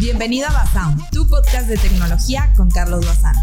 Bienvenido 0.00 0.48
a 0.48 0.52
Basound, 0.52 1.10
tu 1.12 1.28
podcast 1.28 1.68
de 1.68 1.76
tecnología 1.76 2.50
con 2.56 2.70
Carlos 2.70 3.04
Bazán. 3.04 3.34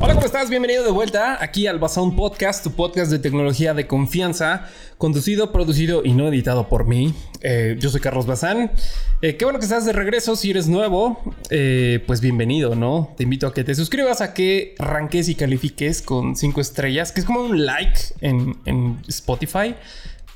Hola, 0.00 0.14
¿cómo 0.14 0.26
estás? 0.26 0.50
Bienvenido 0.50 0.82
de 0.82 0.90
vuelta 0.90 1.38
aquí 1.40 1.68
al 1.68 1.78
Basound 1.78 2.16
Podcast, 2.16 2.64
tu 2.64 2.72
podcast 2.72 3.12
de 3.12 3.20
tecnología 3.20 3.72
de 3.72 3.86
confianza, 3.86 4.66
conducido, 4.98 5.52
producido 5.52 6.04
y 6.04 6.14
no 6.14 6.26
editado 6.26 6.68
por 6.68 6.88
mí. 6.88 7.14
Eh, 7.42 7.76
yo 7.78 7.90
soy 7.90 8.00
Carlos 8.00 8.26
Bazán. 8.26 8.72
Eh, 9.22 9.36
qué 9.36 9.44
bueno 9.44 9.60
que 9.60 9.66
estás 9.66 9.84
de 9.86 9.92
regreso. 9.92 10.34
Si 10.34 10.50
eres 10.50 10.66
nuevo, 10.66 11.22
eh, 11.50 12.02
pues 12.08 12.20
bienvenido, 12.20 12.74
¿no? 12.74 13.14
Te 13.16 13.22
invito 13.22 13.46
a 13.46 13.54
que 13.54 13.62
te 13.62 13.76
suscribas, 13.76 14.20
a 14.22 14.34
que 14.34 14.74
ranques 14.80 15.28
y 15.28 15.36
califiques 15.36 16.02
con 16.02 16.34
cinco 16.34 16.60
estrellas, 16.60 17.12
que 17.12 17.20
es 17.20 17.26
como 17.26 17.40
un 17.42 17.64
like 17.64 18.00
en, 18.20 18.58
en 18.64 19.00
Spotify. 19.06 19.76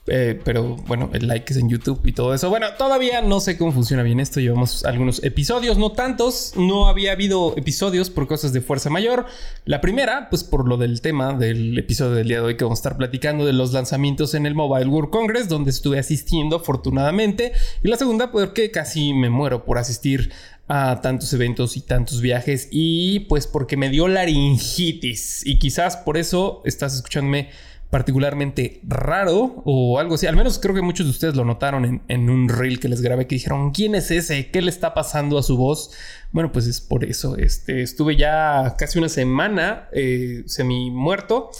Eh, 0.07 0.41
pero 0.45 0.77
bueno, 0.87 1.11
el 1.12 1.29
like 1.29 1.53
es 1.53 1.59
en 1.59 1.69
YouTube 1.69 2.00
y 2.05 2.12
todo 2.12 2.35
eso. 2.35 2.49
Bueno, 2.50 2.67
todavía 2.79 3.23
no 3.23 3.41
sé 3.41 3.57
cómo 3.57 3.73
funciona 3.73 4.03
bien 4.03 4.19
esto. 4.21 4.41
Llevamos 4.41 4.85
algunos 4.85 5.23
episodios, 5.23 5.79
no 5.79 5.93
tantos. 5.93 6.54
No 6.57 6.89
había 6.89 7.13
habido 7.13 7.54
episodios 7.57 8.11
por 8.11 8.26
cosas 8.26 8.53
de 8.53 8.61
fuerza 8.61 8.90
mayor. 8.90 9.26
La 9.64 9.81
primera, 9.81 10.29
pues 10.31 10.43
por 10.43 10.67
lo 10.67 10.76
del 10.76 11.00
tema 11.00 11.35
del 11.35 11.79
episodio 11.79 12.13
del 12.13 12.29
día 12.29 12.39
de 12.39 12.46
hoy 12.46 12.57
que 12.57 12.64
vamos 12.64 12.79
a 12.79 12.81
estar 12.81 12.96
platicando 12.96 13.45
de 13.45 13.53
los 13.53 13.73
lanzamientos 13.73 14.35
en 14.35 14.46
el 14.46 14.54
Mobile 14.54 14.86
World 14.89 15.11
Congress, 15.11 15.49
donde 15.49 15.71
estuve 15.71 15.99
asistiendo 15.99 16.57
afortunadamente. 16.57 17.53
Y 17.82 17.89
la 17.89 17.96
segunda, 17.96 18.32
porque 18.32 18.71
casi 18.71 19.12
me 19.12 19.31
muero 19.31 19.64
por 19.64 19.79
asistir 19.79 20.32
a 20.73 21.01
tantos 21.03 21.32
eventos 21.32 21.76
y 21.76 21.81
tantos 21.81 22.21
viajes 22.21 22.68
y 22.71 23.21
pues 23.21 23.48
porque 23.48 23.76
me 23.76 23.90
dio 23.90 24.07
laringitis 24.07 25.45
y 25.45 25.59
quizás 25.59 25.96
por 25.96 26.17
eso 26.17 26.62
estás 26.64 26.95
escuchándome 26.95 27.51
particularmente 27.90 28.80
raro 28.86 29.62
o 29.64 29.98
algo 29.98 30.14
así. 30.14 30.26
Al 30.26 30.36
menos 30.36 30.58
creo 30.61 30.75
que 30.75 30.82
muchos 30.82 31.07
de 31.07 31.11
ustedes 31.11 31.35
lo 31.35 31.44
notaron 31.44 32.03
en, 32.06 32.31
un 32.31 32.48
reel 32.48 32.78
que 32.78 32.89
les 32.89 33.03
grabé 33.03 33.27
que 33.27 33.34
dijeron, 33.34 33.72
¿quién 33.72 33.97
es 33.97 34.11
ese? 34.12 34.50
¿Qué 34.50 34.62
le 34.62 34.70
está 34.70 34.94
pasando 34.94 35.36
a 35.39 35.42
su 35.42 35.56
voz? 35.56 35.91
Bueno, 36.31 36.53
pues 36.53 36.67
es 36.67 36.81
por 36.81 37.05
eso. 37.05 37.36
Este, 37.36 37.83
estuve 37.83 38.17
ya 38.17 38.77
casi 38.78 38.98
una 38.98 39.09
semana 39.09 39.89
eh, 39.92 40.45
semi 40.47 40.91
muerto. 40.91 41.50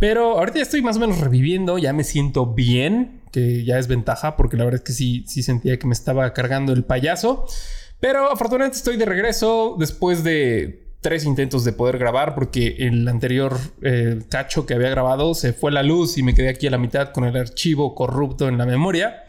Pero 0.00 0.38
ahorita 0.38 0.58
ya 0.58 0.62
estoy 0.62 0.82
más 0.82 0.96
o 0.96 1.00
menos 1.00 1.18
reviviendo, 1.18 1.76
ya 1.78 1.92
me 1.92 2.04
siento 2.04 2.46
bien, 2.46 3.22
que 3.32 3.64
ya 3.64 3.78
es 3.78 3.88
ventaja, 3.88 4.36
porque 4.36 4.56
la 4.56 4.64
verdad 4.64 4.80
es 4.80 4.84
que 4.84 4.92
sí, 4.92 5.24
sí 5.26 5.42
sentía 5.42 5.76
que 5.78 5.88
me 5.88 5.92
estaba 5.92 6.32
cargando 6.32 6.72
el 6.72 6.84
payaso. 6.84 7.46
Pero 8.00 8.30
afortunadamente 8.30 8.78
estoy 8.78 8.96
de 8.96 9.04
regreso 9.04 9.76
después 9.78 10.22
de 10.22 10.87
tres 11.00 11.24
intentos 11.24 11.64
de 11.64 11.72
poder 11.72 11.98
grabar 11.98 12.34
porque 12.34 12.76
el 12.80 13.06
anterior 13.06 13.58
eh, 13.82 14.20
cacho 14.28 14.66
que 14.66 14.74
había 14.74 14.90
grabado 14.90 15.34
se 15.34 15.52
fue 15.52 15.72
la 15.72 15.82
luz 15.82 16.18
y 16.18 16.22
me 16.22 16.34
quedé 16.34 16.48
aquí 16.48 16.66
a 16.66 16.70
la 16.70 16.78
mitad 16.78 17.12
con 17.12 17.24
el 17.24 17.36
archivo 17.36 17.94
corrupto 17.94 18.48
en 18.48 18.58
la 18.58 18.66
memoria. 18.66 19.24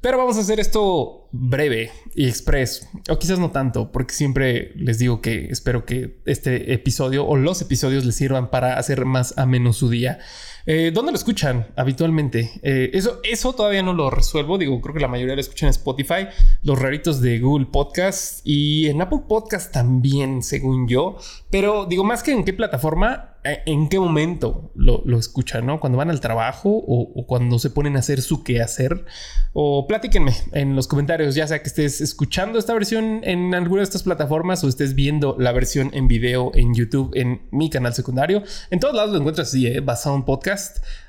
Pero 0.00 0.18
vamos 0.18 0.36
a 0.36 0.40
hacer 0.40 0.60
esto 0.60 1.28
breve 1.32 1.90
y 2.14 2.28
express, 2.28 2.86
o 3.08 3.18
quizás 3.18 3.38
no 3.38 3.52
tanto, 3.52 3.90
porque 3.90 4.12
siempre 4.12 4.72
les 4.76 4.98
digo 4.98 5.22
que 5.22 5.46
espero 5.46 5.86
que 5.86 6.20
este 6.26 6.74
episodio 6.74 7.26
o 7.26 7.36
los 7.36 7.62
episodios 7.62 8.04
les 8.04 8.14
sirvan 8.14 8.50
para 8.50 8.78
hacer 8.78 9.06
más 9.06 9.38
a 9.38 9.46
menos 9.46 9.78
su 9.78 9.88
día. 9.88 10.18
Eh, 10.66 10.92
¿Dónde 10.94 11.12
lo 11.12 11.16
escuchan 11.16 11.66
habitualmente? 11.76 12.50
Eh, 12.62 12.90
eso, 12.94 13.20
eso 13.22 13.52
todavía 13.52 13.82
no 13.82 13.92
lo 13.92 14.08
resuelvo. 14.08 14.56
Digo, 14.56 14.80
creo 14.80 14.94
que 14.94 15.00
la 15.00 15.08
mayoría 15.08 15.34
lo 15.34 15.40
escuchan 15.42 15.66
en 15.66 15.72
Spotify, 15.72 16.28
los 16.62 16.78
raritos 16.78 17.20
de 17.20 17.38
Google 17.38 17.66
Podcast 17.66 18.40
y 18.44 18.88
en 18.88 19.02
Apple 19.02 19.20
Podcast 19.28 19.72
también, 19.72 20.42
según 20.42 20.88
yo. 20.88 21.18
Pero 21.50 21.84
digo, 21.84 22.02
más 22.02 22.22
que 22.22 22.32
en 22.32 22.44
qué 22.44 22.54
plataforma, 22.54 23.36
eh, 23.44 23.62
en 23.66 23.90
qué 23.90 23.98
momento 23.98 24.72
lo, 24.74 25.02
lo 25.04 25.18
escuchan, 25.18 25.66
¿no? 25.66 25.80
Cuando 25.80 25.98
van 25.98 26.08
al 26.08 26.20
trabajo 26.20 26.70
o, 26.70 27.26
cuando 27.26 27.58
se 27.58 27.68
ponen 27.68 27.96
a 27.96 27.98
hacer 27.98 28.22
su 28.22 28.42
quehacer. 28.42 29.04
O 29.52 29.86
platíquenme 29.86 30.32
en 30.52 30.74
los 30.74 30.88
comentarios, 30.88 31.34
ya 31.34 31.46
sea 31.46 31.60
que 31.60 31.68
estés 31.68 32.00
escuchando 32.00 32.58
esta 32.58 32.72
versión 32.72 33.20
en 33.22 33.54
alguna 33.54 33.80
de 33.80 33.84
estas 33.84 34.02
plataformas 34.02 34.64
o 34.64 34.68
estés 34.68 34.94
viendo 34.94 35.36
la 35.38 35.52
versión 35.52 35.90
en 35.92 36.08
video 36.08 36.50
en 36.54 36.74
YouTube 36.74 37.10
en 37.14 37.42
mi 37.50 37.68
canal 37.68 37.92
secundario. 37.92 38.42
En 38.70 38.80
todos 38.80 38.94
lados 38.94 39.12
lo 39.12 39.18
encuentras 39.18 39.48
así, 39.48 39.66
¿eh? 39.66 39.80
basado 39.80 40.16
en 40.16 40.24
podcast. 40.24 40.53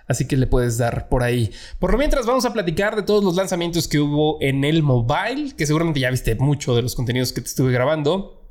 Así 0.08 0.28
que 0.28 0.38
le 0.38 0.48
puedes 0.48 0.78
dar 0.78 1.10
por 1.10 1.24
ahí. 1.24 1.52
Por 1.80 1.92
lo 1.92 1.98
mientras, 1.98 2.26
vamos 2.26 2.46
a 2.46 2.54
platicar 2.54 2.96
de 2.96 3.02
todos 3.04 3.24
los 3.24 3.36
lanzamientos 3.36 3.88
que 3.88 4.00
hubo 4.00 4.38
en 4.42 4.64
el 4.64 4.84
mobile, 4.84 5.54
que 5.58 5.66
seguramente 5.66 6.00
ya 6.00 6.12
viste 6.12 6.36
mucho 6.36 6.76
de 6.76 6.82
los 6.82 6.96
contenidos 6.96 7.34
que 7.34 7.42
te 7.42 7.48
estuve 7.48 7.72
grabando. 7.72 8.42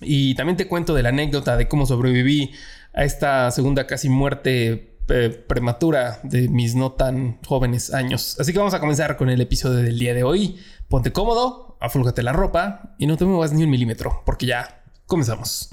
Y 0.00 0.34
también 0.34 0.56
te 0.56 0.66
cuento 0.66 0.94
de 0.94 1.02
la 1.02 1.10
anécdota 1.10 1.56
de 1.56 1.68
cómo 1.68 1.86
sobreviví 1.86 2.52
a 2.94 3.04
esta 3.04 3.50
segunda 3.50 3.86
casi 3.86 4.08
muerte 4.08 4.98
eh, 5.08 5.28
prematura 5.46 6.20
de 6.22 6.48
mis 6.48 6.74
no 6.74 6.92
tan 6.92 7.38
jóvenes 7.42 7.92
años. 7.92 8.40
Así 8.40 8.52
que 8.52 8.58
vamos 8.58 8.74
a 8.74 8.80
comenzar 8.80 9.16
con 9.16 9.28
el 9.28 9.40
episodio 9.40 9.78
del 9.78 9.98
día 9.98 10.14
de 10.14 10.22
hoy. 10.22 10.58
Ponte 10.88 11.12
cómodo, 11.12 11.76
afúlgate 11.80 12.22
la 12.22 12.32
ropa 12.32 12.94
y 12.98 13.06
no 13.06 13.16
te 13.16 13.26
muevas 13.26 13.52
ni 13.52 13.64
un 13.64 13.70
milímetro, 13.70 14.22
porque 14.24 14.46
ya 14.46 14.82
comenzamos. 15.06 15.70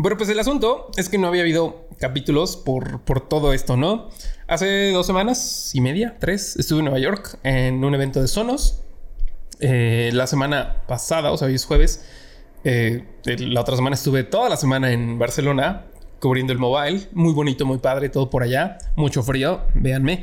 Bueno, 0.00 0.16
pues 0.16 0.30
el 0.30 0.38
asunto 0.38 0.92
es 0.96 1.08
que 1.08 1.18
no 1.18 1.26
había 1.26 1.42
habido 1.42 1.88
capítulos 1.98 2.56
por, 2.56 3.00
por 3.00 3.28
todo 3.28 3.52
esto, 3.52 3.76
¿no? 3.76 4.10
Hace 4.46 4.92
dos 4.92 5.04
semanas 5.04 5.74
y 5.74 5.80
media, 5.80 6.18
tres, 6.20 6.54
estuve 6.54 6.78
en 6.78 6.84
Nueva 6.84 7.00
York 7.00 7.40
en 7.42 7.82
un 7.82 7.96
evento 7.96 8.20
de 8.20 8.28
Sonos. 8.28 8.84
Eh, 9.58 10.10
la 10.12 10.28
semana 10.28 10.84
pasada, 10.86 11.32
o 11.32 11.36
sea, 11.36 11.48
hoy 11.48 11.56
es 11.56 11.64
jueves, 11.64 12.04
eh, 12.62 13.06
la 13.24 13.60
otra 13.60 13.74
semana 13.74 13.96
estuve 13.96 14.22
toda 14.22 14.48
la 14.48 14.56
semana 14.56 14.92
en 14.92 15.18
Barcelona 15.18 15.86
cubriendo 16.20 16.52
el 16.52 16.60
mobile. 16.60 17.08
Muy 17.10 17.32
bonito, 17.32 17.66
muy 17.66 17.78
padre, 17.78 18.08
todo 18.08 18.30
por 18.30 18.44
allá. 18.44 18.78
Mucho 18.94 19.24
frío, 19.24 19.62
véanme. 19.74 20.22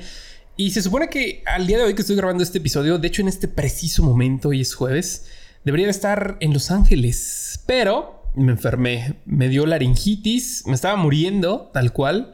Y 0.56 0.72
se 0.72 0.82
supone 0.82 1.10
que 1.10 1.44
al 1.46 1.68
día 1.68 1.80
de 1.80 1.84
hoy 1.84 1.96
que 1.96 2.02
estoy 2.02 2.16
grabando 2.16 2.44
este 2.44 2.60
episodio, 2.60 2.98
de 2.98 3.10
hecho 3.10 3.22
en 3.22 3.28
este 3.28 3.50
preciso 3.50 4.04
momento, 4.04 4.54
y 4.54 4.62
es 4.62 4.74
jueves, 4.74 5.26
debería 5.66 5.90
estar 5.90 6.38
en 6.40 6.54
Los 6.54 6.72
Ángeles. 6.72 7.62
Pero 7.66 8.25
me 8.36 8.52
enfermé, 8.52 9.16
me 9.26 9.50
dio 9.50 9.66
laringitis, 9.66 10.64
me 10.68 10.74
estaba 10.74 10.96
muriendo 10.96 11.70
tal 11.74 11.94
cual. 11.94 12.34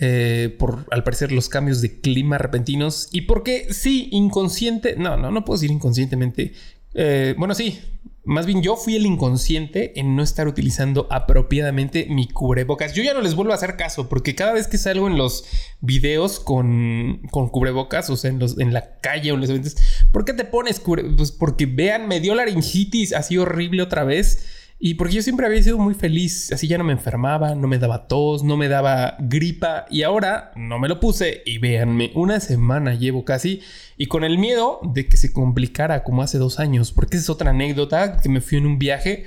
Eh, 0.00 0.56
por 0.58 0.86
al 0.90 1.04
parecer 1.04 1.30
los 1.30 1.48
cambios 1.48 1.80
de 1.80 2.00
clima 2.00 2.36
repentinos 2.36 3.08
y 3.12 3.22
porque 3.22 3.72
sí, 3.72 4.08
inconsciente, 4.10 4.96
no, 4.96 5.16
no, 5.16 5.30
no 5.30 5.44
puedo 5.44 5.56
decir 5.56 5.70
inconscientemente. 5.70 6.52
Eh, 6.94 7.36
bueno, 7.38 7.54
sí, 7.54 7.80
más 8.24 8.46
bien 8.46 8.62
yo 8.62 8.76
fui 8.76 8.96
el 8.96 9.04
inconsciente 9.04 9.98
en 10.00 10.16
no 10.16 10.22
estar 10.22 10.48
utilizando 10.48 11.06
apropiadamente 11.10 12.06
mi 12.08 12.26
cubrebocas. 12.26 12.94
Yo 12.94 13.02
ya 13.02 13.12
no 13.12 13.20
les 13.20 13.34
vuelvo 13.34 13.52
a 13.52 13.56
hacer 13.56 13.76
caso 13.76 14.08
porque 14.08 14.34
cada 14.34 14.52
vez 14.52 14.66
que 14.66 14.78
salgo 14.78 15.06
en 15.06 15.18
los 15.18 15.44
videos 15.80 16.40
con, 16.40 17.20
con 17.30 17.48
cubrebocas, 17.48 18.08
o 18.10 18.16
sea, 18.16 18.30
en, 18.30 18.38
los, 18.38 18.58
en 18.58 18.72
la 18.72 18.98
calle 19.00 19.30
o 19.30 19.34
en 19.34 19.42
los 19.42 19.50
eventos, 19.50 19.76
¿por 20.10 20.24
qué 20.24 20.32
te 20.32 20.44
pones 20.44 20.80
cubrebocas? 20.80 21.16
Pues 21.16 21.32
porque 21.32 21.66
vean, 21.66 22.08
me 22.08 22.20
dio 22.20 22.34
laringitis 22.34 23.12
así 23.12 23.36
horrible 23.36 23.82
otra 23.82 24.04
vez. 24.04 24.46
Y 24.78 24.94
porque 24.94 25.14
yo 25.14 25.22
siempre 25.22 25.46
había 25.46 25.62
sido 25.62 25.78
muy 25.78 25.94
feliz, 25.94 26.52
así 26.52 26.66
ya 26.66 26.76
no 26.78 26.84
me 26.84 26.92
enfermaba, 26.92 27.54
no 27.54 27.68
me 27.68 27.78
daba 27.78 28.08
tos, 28.08 28.42
no 28.42 28.56
me 28.56 28.68
daba 28.68 29.16
gripa 29.20 29.86
y 29.88 30.02
ahora 30.02 30.52
no 30.56 30.78
me 30.78 30.88
lo 30.88 30.98
puse 31.00 31.42
y 31.46 31.58
véanme, 31.58 32.10
una 32.14 32.40
semana 32.40 32.94
llevo 32.94 33.24
casi 33.24 33.62
y 33.96 34.06
con 34.06 34.24
el 34.24 34.36
miedo 34.36 34.80
de 34.82 35.06
que 35.06 35.16
se 35.16 35.32
complicara 35.32 36.02
como 36.02 36.22
hace 36.22 36.38
dos 36.38 36.58
años, 36.58 36.92
porque 36.92 37.16
esa 37.16 37.24
es 37.24 37.30
otra 37.30 37.50
anécdota, 37.50 38.20
que 38.20 38.28
me 38.28 38.40
fui 38.40 38.58
en 38.58 38.66
un 38.66 38.78
viaje, 38.78 39.24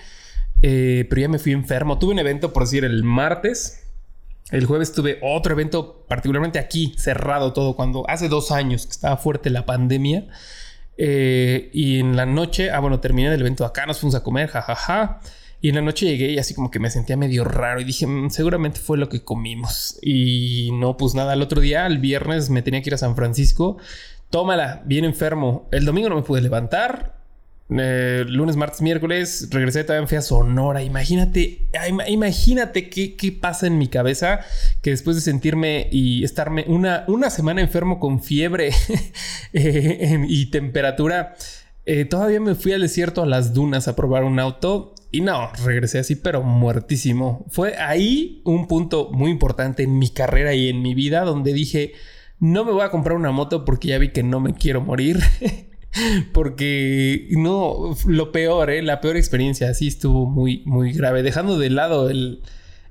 eh, 0.61 1.07
pero 1.09 1.21
ya 1.21 1.29
me 1.29 1.39
fui 1.39 1.53
enfermo, 1.53 1.97
tuve 1.97 2.13
un 2.13 2.19
evento 2.19 2.51
por 2.51 2.63
decir 2.63 2.83
el 2.83 3.03
martes, 3.03 3.87
el 4.51 4.65
jueves 4.65 4.91
tuve 4.91 5.17
otro 5.21 5.53
evento 5.53 6.05
particularmente 6.07 6.59
aquí, 6.59 6.93
cerrado 6.97 7.53
todo, 7.53 7.75
cuando 7.75 8.09
hace 8.09 8.29
dos 8.29 8.51
años 8.51 8.85
que 8.85 8.91
estaba 8.91 9.17
fuerte 9.17 9.49
la 9.49 9.65
pandemia. 9.65 10.27
Eh, 10.97 11.69
y 11.73 11.99
en 11.99 12.15
la 12.15 12.25
noche, 12.25 12.71
ah, 12.71 12.79
bueno, 12.79 12.99
terminé 12.99 13.33
el 13.33 13.39
evento 13.39 13.65
acá, 13.65 13.85
nos 13.85 13.99
fuimos 13.99 14.15
a 14.15 14.23
comer, 14.23 14.49
jajaja. 14.49 15.19
Y 15.59 15.69
en 15.69 15.75
la 15.75 15.81
noche 15.81 16.05
llegué 16.05 16.31
y 16.31 16.37
así 16.37 16.53
como 16.53 16.69
que 16.69 16.79
me 16.79 16.89
sentía 16.89 17.17
medio 17.17 17.43
raro 17.43 17.81
y 17.81 17.83
dije, 17.83 18.05
mm, 18.05 18.29
seguramente 18.29 18.79
fue 18.79 18.97
lo 18.97 19.09
que 19.09 19.23
comimos. 19.23 19.97
Y 20.01 20.69
no, 20.73 20.97
pues 20.97 21.15
nada, 21.15 21.33
el 21.33 21.41
otro 21.41 21.61
día, 21.61 21.85
el 21.87 21.97
viernes, 21.97 22.49
me 22.49 22.61
tenía 22.61 22.81
que 22.81 22.89
ir 22.89 22.93
a 22.93 22.97
San 22.97 23.15
Francisco. 23.15 23.77
Tómala, 24.29 24.83
bien 24.85 25.05
enfermo. 25.05 25.67
El 25.71 25.85
domingo 25.85 26.09
no 26.09 26.15
me 26.15 26.21
pude 26.21 26.41
levantar. 26.41 27.16
Eh, 27.69 28.23
lunes, 28.27 28.55
martes, 28.55 28.81
miércoles, 28.81 29.49
regresé 29.51 29.83
también, 29.83 30.07
fui 30.07 30.17
a 30.17 30.21
Sonora. 30.21 30.83
Imagínate, 30.83 31.67
imagínate 32.07 32.89
qué, 32.89 33.15
qué, 33.15 33.31
pasa 33.33 33.67
en 33.67 33.77
mi 33.77 33.87
cabeza 33.87 34.39
que 34.81 34.91
después 34.91 35.17
de 35.17 35.21
sentirme 35.21 35.89
y 35.91 36.23
estarme 36.23 36.63
una, 36.67 37.03
una 37.07 37.29
semana 37.29 37.61
enfermo 37.61 37.99
con 37.99 38.23
fiebre 38.23 38.71
eh, 39.53 40.25
y 40.27 40.49
temperatura, 40.49 41.35
eh, 41.85 42.05
todavía 42.05 42.39
me 42.39 42.55
fui 42.55 42.71
al 42.71 42.81
desierto 42.81 43.21
a 43.21 43.25
las 43.25 43.53
dunas 43.53 43.87
a 43.87 43.95
probar 43.95 44.23
un 44.23 44.39
auto 44.39 44.93
y 45.11 45.21
no, 45.21 45.51
regresé 45.65 45.99
así, 45.99 46.15
pero 46.15 46.43
muertísimo. 46.43 47.45
Fue 47.49 47.77
ahí 47.77 48.41
un 48.45 48.67
punto 48.67 49.09
muy 49.11 49.31
importante 49.31 49.83
en 49.83 49.97
mi 49.97 50.09
carrera 50.09 50.53
y 50.53 50.69
en 50.69 50.81
mi 50.81 50.93
vida 50.93 51.21
donde 51.21 51.53
dije, 51.53 51.93
no 52.39 52.65
me 52.65 52.71
voy 52.71 52.83
a 52.83 52.91
comprar 52.91 53.17
una 53.17 53.31
moto 53.31 53.65
porque 53.65 53.89
ya 53.89 53.97
vi 53.97 54.09
que 54.09 54.23
no 54.23 54.39
me 54.39 54.53
quiero 54.53 54.81
morir. 54.81 55.19
Porque 56.33 57.27
no, 57.31 57.95
lo 58.05 58.31
peor, 58.31 58.69
¿eh? 58.69 58.81
la 58.81 59.01
peor 59.01 59.17
experiencia, 59.17 59.73
sí 59.73 59.87
estuvo 59.87 60.25
muy, 60.25 60.63
muy 60.65 60.93
grave. 60.93 61.23
Dejando 61.23 61.57
de 61.57 61.69
lado 61.69 62.09
el, 62.09 62.41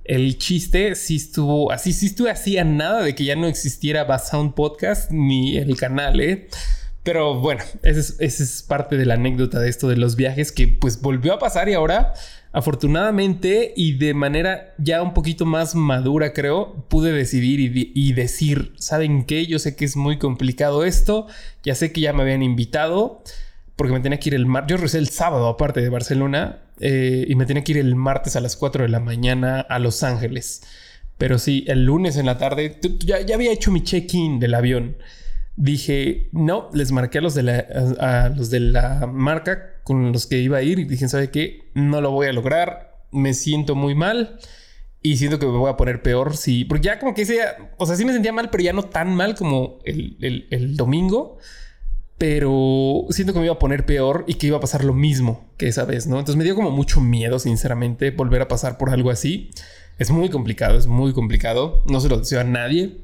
el 0.04 0.38
chiste, 0.38 0.94
sí 0.94 1.16
estuvo 1.16 1.72
así, 1.72 1.92
sí 1.92 2.06
estuve 2.06 2.30
así 2.30 2.58
a 2.58 2.64
nada 2.64 3.02
de 3.02 3.14
que 3.14 3.24
ya 3.24 3.36
no 3.36 3.46
existiera 3.46 4.04
Basound 4.04 4.54
Podcast 4.54 5.10
ni 5.10 5.56
el 5.56 5.76
canal, 5.76 6.20
¿eh? 6.20 6.48
Pero 7.02 7.38
bueno, 7.38 7.62
esa 7.82 8.14
es, 8.18 8.64
parte 8.66 8.96
de 8.96 9.06
la 9.06 9.14
anécdota 9.14 9.60
de 9.60 9.68
esto 9.68 9.88
de 9.88 9.96
los 9.96 10.16
viajes 10.16 10.50
que 10.50 10.66
pues 10.66 11.00
volvió 11.00 11.34
a 11.34 11.38
pasar 11.38 11.68
y 11.68 11.74
ahora 11.74 12.14
afortunadamente 12.56 13.74
y 13.76 13.98
de 13.98 14.14
manera 14.14 14.74
ya 14.78 15.02
un 15.02 15.12
poquito 15.12 15.44
más 15.44 15.74
madura 15.74 16.32
creo, 16.32 16.86
pude 16.88 17.12
decidir 17.12 17.60
y, 17.60 18.12
decir, 18.14 18.72
¿saben 18.78 19.26
qué? 19.26 19.46
Yo 19.46 19.58
sé 19.58 19.76
que 19.76 19.84
es 19.84 19.94
muy 19.94 20.18
complicado 20.18 20.86
esto, 20.86 21.26
ya 21.62 21.74
sé 21.74 21.92
que 21.92 22.00
ya 22.00 22.14
me 22.14 22.22
habían 22.22 22.42
invitado 22.42 23.22
porque 23.76 23.92
me 23.92 24.00
tenía 24.00 24.18
que 24.18 24.30
ir 24.30 24.34
el 24.34 24.46
martes, 24.46 24.70
yo 24.70 24.76
regresé 24.78 24.96
el 24.96 25.10
sábado 25.10 25.48
aparte 25.48 25.82
de 25.82 25.90
Barcelona 25.90 26.60
eh, 26.80 27.26
y 27.28 27.34
me 27.34 27.44
tenía 27.44 27.62
que 27.62 27.72
ir 27.72 27.78
el 27.78 27.94
martes 27.94 28.36
a 28.36 28.40
las 28.40 28.56
4 28.56 28.84
de 28.84 28.88
la 28.88 29.00
mañana 29.00 29.60
a 29.60 29.78
Los 29.78 30.02
Ángeles. 30.02 30.62
Pero 31.18 31.38
sí, 31.38 31.66
el 31.68 31.84
lunes 31.84 32.16
en 32.16 32.24
la 32.24 32.38
tarde 32.38 32.80
ya, 33.04 33.20
ya 33.20 33.34
había 33.34 33.52
hecho 33.52 33.70
mi 33.70 33.82
check-in 33.82 34.38
del 34.38 34.54
avión 34.54 34.96
dije, 35.56 36.28
no, 36.32 36.70
les 36.72 36.92
marqué 36.92 37.18
a 37.18 37.20
los 37.20 37.34
de 37.34 37.42
la, 37.42 37.66
a, 37.98 38.28
los 38.30 38.50
de 38.50 38.60
la 38.60 39.06
marca 39.06 39.75
con 39.86 40.10
los 40.10 40.26
que 40.26 40.38
iba 40.38 40.58
a 40.58 40.62
ir 40.62 40.80
y 40.80 40.84
dije, 40.84 41.08
¿sabe 41.08 41.30
qué? 41.30 41.70
No 41.74 42.00
lo 42.00 42.10
voy 42.10 42.26
a 42.26 42.32
lograr, 42.32 43.04
me 43.12 43.34
siento 43.34 43.76
muy 43.76 43.94
mal 43.94 44.40
y 45.00 45.16
siento 45.16 45.38
que 45.38 45.46
me 45.46 45.56
voy 45.56 45.70
a 45.70 45.76
poner 45.76 46.02
peor. 46.02 46.36
Sí, 46.36 46.64
porque 46.64 46.86
ya 46.86 46.98
como 46.98 47.14
que 47.14 47.22
ese, 47.22 47.38
o 47.76 47.86
sea, 47.86 47.94
sí 47.94 48.04
me 48.04 48.12
sentía 48.12 48.32
mal, 48.32 48.50
pero 48.50 48.64
ya 48.64 48.72
no 48.72 48.82
tan 48.82 49.14
mal 49.14 49.36
como 49.36 49.78
el, 49.84 50.48
el 50.50 50.76
domingo. 50.76 51.38
Pero 52.18 53.06
siento 53.10 53.32
que 53.32 53.38
me 53.38 53.44
iba 53.44 53.54
a 53.54 53.58
poner 53.60 53.86
peor 53.86 54.24
y 54.26 54.34
que 54.34 54.48
iba 54.48 54.56
a 54.56 54.60
pasar 54.60 54.82
lo 54.82 54.94
mismo 54.94 55.44
que 55.56 55.68
esa 55.68 55.84
vez, 55.84 56.08
¿no? 56.08 56.18
Entonces 56.18 56.36
me 56.36 56.44
dio 56.44 56.56
como 56.56 56.72
mucho 56.72 57.00
miedo, 57.00 57.38
sinceramente, 57.38 58.10
volver 58.10 58.42
a 58.42 58.48
pasar 58.48 58.78
por 58.78 58.90
algo 58.90 59.10
así. 59.10 59.50
Es 59.98 60.10
muy 60.10 60.30
complicado, 60.30 60.76
es 60.78 60.88
muy 60.88 61.12
complicado. 61.12 61.84
No 61.86 62.00
se 62.00 62.08
lo 62.08 62.18
deseo 62.18 62.40
a 62.40 62.44
nadie, 62.44 62.96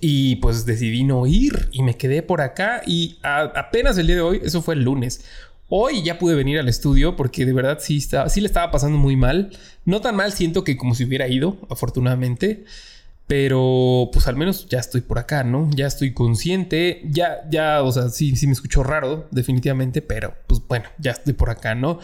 y 0.00 0.36
pues 0.36 0.66
decidí 0.66 1.04
no 1.04 1.26
ir 1.26 1.68
y 1.72 1.82
me 1.82 1.96
quedé 1.96 2.22
por 2.22 2.40
acá 2.40 2.82
y 2.86 3.18
apenas 3.22 3.96
el 3.98 4.06
día 4.06 4.16
de 4.16 4.22
hoy, 4.22 4.40
eso 4.44 4.62
fue 4.62 4.74
el 4.74 4.84
lunes. 4.84 5.24
Hoy 5.70 6.02
ya 6.02 6.18
pude 6.18 6.34
venir 6.34 6.58
al 6.58 6.68
estudio 6.68 7.14
porque 7.14 7.44
de 7.44 7.52
verdad 7.52 7.78
sí, 7.80 7.98
estaba, 7.98 8.28
sí 8.30 8.40
le 8.40 8.46
estaba 8.46 8.70
pasando 8.70 8.96
muy 8.96 9.16
mal. 9.16 9.50
No 9.84 10.00
tan 10.00 10.16
mal 10.16 10.32
siento 10.32 10.64
que 10.64 10.78
como 10.78 10.94
si 10.94 11.04
hubiera 11.04 11.28
ido, 11.28 11.58
afortunadamente. 11.68 12.64
Pero 13.26 14.08
pues 14.10 14.26
al 14.26 14.36
menos 14.36 14.66
ya 14.68 14.78
estoy 14.78 15.02
por 15.02 15.18
acá, 15.18 15.44
¿no? 15.44 15.68
Ya 15.74 15.86
estoy 15.86 16.14
consciente. 16.14 17.02
Ya, 17.04 17.46
ya, 17.50 17.82
o 17.82 17.92
sea, 17.92 18.08
sí, 18.08 18.34
sí 18.36 18.46
me 18.46 18.54
escucho 18.54 18.82
raro, 18.82 19.28
definitivamente. 19.30 20.00
Pero 20.00 20.34
pues 20.46 20.62
bueno, 20.66 20.86
ya 20.98 21.10
estoy 21.10 21.34
por 21.34 21.50
acá, 21.50 21.74
¿no? 21.74 21.98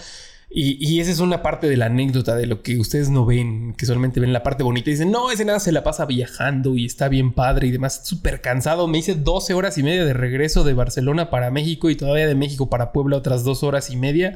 Y, 0.50 1.00
esa 1.00 1.10
es 1.10 1.18
una 1.18 1.42
parte 1.42 1.68
de 1.68 1.76
la 1.76 1.86
anécdota 1.86 2.36
de 2.36 2.46
lo 2.46 2.62
que 2.62 2.78
ustedes 2.78 3.08
no 3.08 3.26
ven, 3.26 3.74
que 3.74 3.86
solamente 3.86 4.20
ven 4.20 4.32
la 4.32 4.44
parte 4.44 4.62
bonita 4.62 4.88
y 4.88 4.92
dicen, 4.92 5.10
no, 5.10 5.32
ese 5.32 5.44
nada 5.44 5.58
se 5.58 5.72
la 5.72 5.82
pasa 5.82 6.06
viajando 6.06 6.76
y 6.76 6.84
está 6.84 7.08
bien 7.08 7.32
padre 7.32 7.66
y 7.66 7.70
demás, 7.72 8.02
súper 8.04 8.40
cansado. 8.40 8.86
Me 8.86 8.98
hice 8.98 9.16
12 9.16 9.54
horas 9.54 9.78
y 9.78 9.82
media 9.82 10.04
de 10.04 10.12
regreso 10.12 10.62
de 10.62 10.74
Barcelona 10.74 11.28
para 11.28 11.50
México 11.50 11.90
y 11.90 11.96
todavía 11.96 12.28
de 12.28 12.36
México 12.36 12.70
para 12.70 12.92
Puebla 12.92 13.16
otras 13.16 13.42
dos 13.42 13.64
horas 13.64 13.90
y 13.90 13.96
media. 13.96 14.34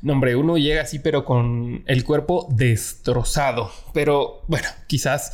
No, 0.00 0.14
hombre, 0.14 0.34
uno 0.34 0.56
llega 0.56 0.82
así, 0.82 0.98
pero 0.98 1.24
con 1.24 1.84
el 1.86 2.04
cuerpo 2.04 2.48
destrozado. 2.50 3.70
Pero 3.92 4.42
bueno, 4.48 4.68
quizás 4.86 5.32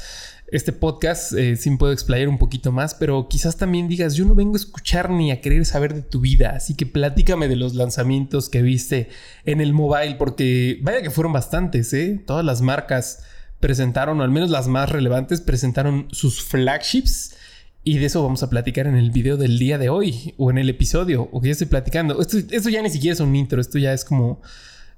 este 0.49 0.73
podcast 0.73 1.33
eh, 1.33 1.59
puedo 1.79 1.93
explayar 1.93 2.29
un 2.29 2.39
poquito 2.39 2.71
más, 2.71 2.95
pero 2.95 3.29
quizás 3.29 3.57
también 3.57 3.89
digas, 3.89 4.15
yo 4.15 4.25
no 4.25 4.35
vengo 4.35 4.55
a 4.55 4.57
escuchar 4.57 5.11
ni 5.11 5.33
a 5.33 5.41
querer 5.41 5.65
saber 5.65 5.95
de 5.95 6.03
tu 6.03 6.21
vida, 6.21 6.51
así 6.51 6.75
que 6.75 6.87
platícame 6.87 7.49
de 7.49 7.57
los 7.57 7.75
lanzamientos 7.75 8.49
que 8.49 8.63
viste 8.63 9.09
en 9.45 9.61
el 9.61 9.73
mobile, 9.73 10.15
porque 10.17 10.79
vaya 10.83 11.03
que 11.03 11.11
fueron 11.11 11.33
bastantes, 11.33 11.93
¿eh? 11.93 12.23
Todas 12.25 12.45
las 12.45 12.63
marcas 12.63 13.25
presentaron, 13.61 14.21
o 14.21 14.23
al 14.23 14.31
menos 14.31 14.51
las 14.51 14.69
más 14.69 14.91
relevantes, 14.91 15.41
presentaron 15.41 16.07
sus 16.13 16.43
flagships. 16.43 17.35
Y 17.83 17.99
de 17.99 18.07
eso 18.07 18.23
vamos 18.23 18.43
a 18.43 18.51
platicar 18.51 18.89
en 18.89 18.97
el 18.97 19.13
video 19.13 19.37
del 19.37 19.61
día 19.61 19.79
de 19.79 19.89
hoy, 19.89 20.35
o 20.39 20.51
en 20.51 20.59
el 20.59 20.69
episodio, 20.69 21.29
o 21.33 21.41
que 21.41 21.49
ya 21.49 21.53
estoy 21.53 21.69
platicando. 21.69 22.21
Esto, 22.21 22.39
esto 22.39 22.69
ya 22.69 22.83
ni 22.83 22.91
siquiera 22.91 23.15
es 23.15 23.21
un 23.21 23.35
intro, 23.35 23.61
esto 23.61 23.79
ya 23.79 23.93
es 23.93 24.05
como 24.05 24.43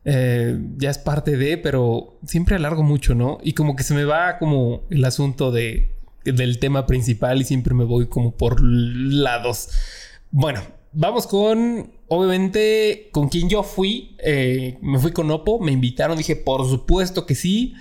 eh, 0.04 0.58
ya 0.76 0.90
es 0.90 0.98
parte 0.98 1.36
de, 1.36 1.58
pero 1.58 2.18
siempre 2.24 2.56
alargo 2.56 2.82
mucho, 2.82 3.14
¿no? 3.14 3.38
Y 3.42 3.52
como 3.52 3.76
que 3.76 3.82
se 3.82 3.94
me 3.94 4.04
va 4.04 4.38
como 4.38 4.82
el 4.90 5.04
asunto 5.04 5.50
de, 5.50 5.94
del 6.24 6.58
tema 6.58 6.86
principal 6.86 7.40
y 7.40 7.44
siempre 7.44 7.74
me 7.74 7.84
voy 7.84 8.06
como 8.06 8.32
por 8.34 8.60
lados. 8.62 9.68
Bueno, 10.30 10.62
vamos 10.92 11.26
con, 11.26 11.92
obviamente, 12.06 13.08
con 13.12 13.28
quien 13.28 13.48
yo 13.48 13.62
fui. 13.62 14.16
Eh, 14.18 14.78
me 14.80 14.98
fui 14.98 15.12
con 15.12 15.30
Oppo, 15.30 15.60
me 15.60 15.72
invitaron, 15.72 16.16
dije, 16.16 16.36
por 16.36 16.66
supuesto 16.68 17.26
que 17.26 17.34
sí. 17.34 17.74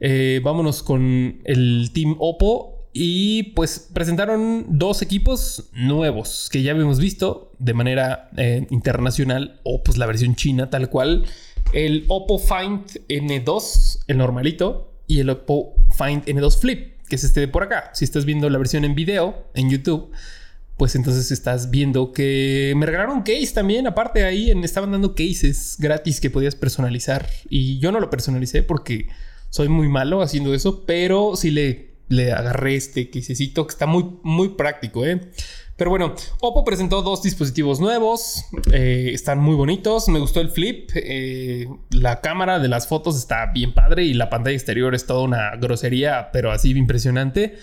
Eh, 0.00 0.40
vámonos 0.42 0.82
con 0.82 1.40
el 1.44 1.90
team 1.94 2.16
Oppo. 2.18 2.76
Y 2.92 3.54
pues 3.54 3.88
presentaron 3.94 4.66
dos 4.68 5.00
equipos 5.00 5.70
nuevos 5.74 6.48
que 6.50 6.60
ya 6.60 6.72
habíamos 6.72 6.98
visto 6.98 7.52
de 7.60 7.72
manera 7.72 8.30
internacional 8.68 9.60
o 9.62 9.84
pues 9.84 9.96
la 9.96 10.06
versión 10.06 10.34
china 10.34 10.70
tal 10.70 10.90
cual 10.90 11.24
el 11.72 12.04
Oppo 12.08 12.38
Find 12.38 12.86
N2, 13.08 14.04
el 14.06 14.18
normalito, 14.18 14.92
y 15.06 15.20
el 15.20 15.30
Oppo 15.30 15.74
Find 15.96 16.24
N2 16.24 16.58
Flip, 16.58 17.00
que 17.08 17.16
es 17.16 17.24
este 17.24 17.40
de 17.40 17.48
por 17.48 17.62
acá. 17.62 17.90
Si 17.94 18.04
estás 18.04 18.24
viendo 18.24 18.48
la 18.48 18.58
versión 18.58 18.84
en 18.84 18.94
video 18.94 19.50
en 19.54 19.70
YouTube, 19.70 20.12
pues 20.76 20.94
entonces 20.94 21.30
estás 21.30 21.70
viendo 21.70 22.12
que 22.12 22.72
me 22.76 22.86
regalaron 22.86 23.16
un 23.16 23.22
case 23.22 23.50
también. 23.52 23.86
Aparte 23.86 24.24
ahí 24.24 24.50
estaban 24.62 24.92
dando 24.92 25.14
cases 25.14 25.76
gratis 25.78 26.20
que 26.20 26.30
podías 26.30 26.54
personalizar. 26.54 27.28
Y 27.48 27.78
yo 27.80 27.92
no 27.92 28.00
lo 28.00 28.08
personalicé 28.08 28.62
porque 28.62 29.08
soy 29.50 29.68
muy 29.68 29.88
malo 29.88 30.22
haciendo 30.22 30.54
eso, 30.54 30.86
pero 30.86 31.36
sí 31.36 31.50
le, 31.50 31.96
le 32.08 32.32
agarré 32.32 32.76
este 32.76 33.10
casecito 33.10 33.66
que 33.66 33.72
está 33.72 33.86
muy, 33.86 34.06
muy 34.22 34.50
práctico, 34.50 35.04
¿eh? 35.04 35.20
Pero 35.80 35.88
bueno, 35.88 36.14
Oppo 36.40 36.62
presentó 36.62 37.00
dos 37.00 37.22
dispositivos 37.22 37.80
nuevos. 37.80 38.44
Eh, 38.70 39.12
están 39.14 39.38
muy 39.38 39.54
bonitos. 39.54 40.08
Me 40.08 40.18
gustó 40.18 40.42
el 40.42 40.50
flip. 40.50 40.90
Eh, 40.94 41.68
la 41.88 42.20
cámara 42.20 42.58
de 42.58 42.68
las 42.68 42.86
fotos 42.86 43.16
está 43.16 43.46
bien 43.46 43.72
padre 43.72 44.04
y 44.04 44.12
la 44.12 44.28
pantalla 44.28 44.54
exterior 44.54 44.94
es 44.94 45.06
toda 45.06 45.22
una 45.22 45.56
grosería, 45.56 46.28
pero 46.34 46.52
así 46.52 46.72
impresionante. 46.72 47.56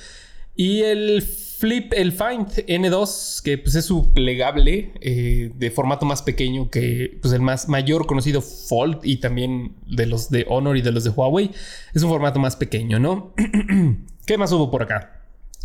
Y 0.55 0.81
el 0.81 1.21
flip, 1.21 1.93
el 1.93 2.11
Find 2.11 2.65
N2, 2.67 3.43
que 3.43 3.59
pues 3.59 3.75
es 3.75 3.85
su 3.85 4.11
plegable 4.11 4.93
eh, 4.99 5.51
de 5.53 5.69
formato 5.69 6.07
más 6.07 6.23
pequeño 6.23 6.71
que 6.71 7.19
pues, 7.21 7.35
el 7.35 7.41
más 7.41 7.69
mayor 7.69 8.07
conocido 8.07 8.41
Fold 8.41 9.01
y 9.03 9.17
también 9.17 9.75
de 9.85 10.07
los 10.07 10.31
de 10.31 10.43
Honor 10.49 10.75
y 10.75 10.81
de 10.81 10.91
los 10.91 11.03
de 11.03 11.11
Huawei. 11.11 11.51
Es 11.93 12.01
un 12.01 12.09
formato 12.09 12.39
más 12.39 12.55
pequeño, 12.55 12.97
¿no? 12.97 13.35
¿Qué 14.25 14.39
más 14.39 14.51
hubo 14.51 14.71
por 14.71 14.81
acá? 14.81 15.16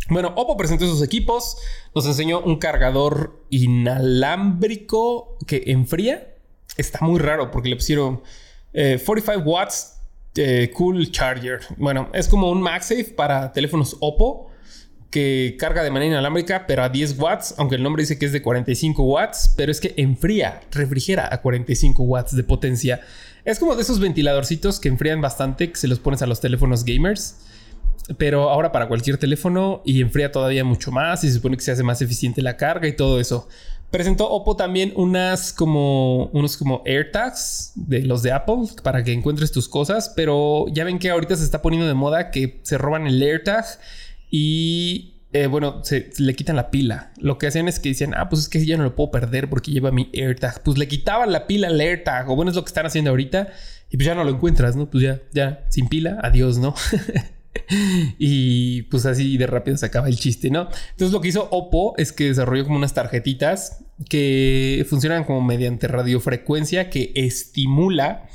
Bueno, 0.09 0.33
Oppo 0.35 0.57
presentó 0.57 0.85
sus 0.85 1.01
equipos, 1.01 1.57
nos 1.95 2.05
enseñó 2.05 2.41
un 2.41 2.57
cargador 2.57 3.41
inalámbrico 3.49 5.37
que 5.47 5.63
enfría. 5.67 6.35
Está 6.75 7.05
muy 7.05 7.19
raro 7.19 7.51
porque 7.51 7.69
le 7.69 7.75
pusieron 7.75 8.21
45 8.73 9.31
eh, 9.33 9.37
watts 9.37 9.99
eh, 10.35 10.71
cool 10.75 11.09
charger. 11.11 11.61
Bueno, 11.77 12.09
es 12.13 12.27
como 12.27 12.51
un 12.51 12.61
MagSafe 12.61 13.13
para 13.15 13.53
teléfonos 13.53 13.95
Oppo 13.99 14.49
que 15.09 15.55
carga 15.59 15.83
de 15.83 15.91
manera 15.91 16.13
inalámbrica, 16.13 16.65
pero 16.65 16.83
a 16.83 16.89
10 16.89 17.19
watts, 17.19 17.53
aunque 17.57 17.75
el 17.75 17.83
nombre 17.83 18.01
dice 18.01 18.17
que 18.17 18.25
es 18.25 18.31
de 18.31 18.41
45 18.41 19.03
watts, 19.03 19.53
pero 19.55 19.71
es 19.71 19.79
que 19.79 19.93
enfría, 19.95 20.61
refrigera 20.71 21.29
a 21.31 21.39
45 21.39 22.01
watts 22.03 22.35
de 22.35 22.43
potencia. 22.43 22.99
Es 23.45 23.59
como 23.59 23.75
de 23.75 23.83
esos 23.83 23.99
ventiladorcitos 23.99 24.79
que 24.79 24.89
enfrían 24.89 25.21
bastante, 25.21 25.69
que 25.69 25.77
se 25.77 25.87
los 25.87 25.99
pones 25.99 26.23
a 26.23 26.25
los 26.25 26.41
teléfonos 26.41 26.83
gamers 26.83 27.37
pero 28.17 28.49
ahora 28.49 28.71
para 28.71 28.87
cualquier 28.87 29.17
teléfono 29.17 29.81
y 29.85 30.01
enfría 30.01 30.31
todavía 30.31 30.63
mucho 30.63 30.91
más 30.91 31.23
y 31.23 31.27
se 31.27 31.35
supone 31.35 31.57
que 31.57 31.63
se 31.63 31.71
hace 31.71 31.83
más 31.83 32.01
eficiente 32.01 32.41
la 32.41 32.57
carga 32.57 32.87
y 32.87 32.95
todo 32.95 33.19
eso. 33.19 33.47
Presentó 33.91 34.29
Oppo 34.29 34.55
también 34.55 34.91
unas 34.95 35.53
como 35.53 36.25
unos 36.27 36.57
como 36.57 36.81
AirTags 36.85 37.73
de 37.75 38.01
los 38.01 38.23
de 38.23 38.31
Apple 38.31 38.65
para 38.81 39.03
que 39.03 39.13
encuentres 39.13 39.51
tus 39.51 39.69
cosas, 39.69 40.11
pero 40.15 40.65
ya 40.71 40.83
ven 40.83 40.97
que 40.97 41.11
ahorita 41.11 41.35
se 41.35 41.43
está 41.43 41.61
poniendo 41.61 41.87
de 41.87 41.93
moda 41.93 42.31
que 42.31 42.59
se 42.63 42.77
roban 42.77 43.05
el 43.05 43.21
AirTag 43.21 43.65
y 44.31 45.13
eh, 45.31 45.47
bueno, 45.47 45.83
se, 45.83 46.11
le 46.17 46.35
quitan 46.35 46.55
la 46.55 46.71
pila. 46.71 47.11
Lo 47.17 47.37
que 47.37 47.47
hacían 47.47 47.67
es 47.67 47.79
que 47.79 47.89
decían, 47.89 48.13
ah, 48.15 48.29
pues 48.29 48.43
es 48.43 48.49
que 48.49 48.63
ya 48.65 48.77
no 48.77 48.83
lo 48.83 48.95
puedo 48.95 49.11
perder 49.11 49.49
porque 49.49 49.71
lleva 49.71 49.91
mi 49.91 50.09
AirTag. 50.13 50.61
Pues 50.63 50.77
le 50.77 50.87
quitaban 50.87 51.31
la 51.31 51.47
pila 51.47 51.67
al 51.67 51.79
AirTag, 51.79 52.29
o 52.29 52.35
bueno, 52.35 52.51
es 52.51 52.55
lo 52.55 52.63
que 52.63 52.69
están 52.69 52.85
haciendo 52.85 53.09
ahorita, 53.09 53.47
y 53.89 53.97
pues 53.97 54.05
ya 54.05 54.15
no 54.15 54.23
lo 54.23 54.29
encuentras, 54.29 54.75
¿no? 54.75 54.89
Pues 54.89 55.03
ya, 55.03 55.21
ya, 55.33 55.65
sin 55.69 55.87
pila, 55.87 56.19
adiós, 56.21 56.57
¿no? 56.59 56.75
y 58.19 58.83
pues 58.83 59.05
así 59.05 59.37
de 59.37 59.47
rápido 59.47 59.77
se 59.77 59.85
acaba 59.85 60.07
el 60.07 60.17
chiste, 60.17 60.49
¿no? 60.49 60.69
Entonces 60.91 61.11
lo 61.11 61.21
que 61.21 61.29
hizo 61.29 61.47
Oppo 61.51 61.93
es 61.97 62.11
que 62.11 62.25
desarrolló 62.25 62.65
como 62.65 62.77
unas 62.77 62.93
tarjetitas 62.93 63.83
que 64.09 64.85
funcionan 64.89 65.23
como 65.23 65.41
mediante 65.41 65.87
radiofrecuencia 65.87 66.89
que 66.89 67.11
estimula 67.15 68.27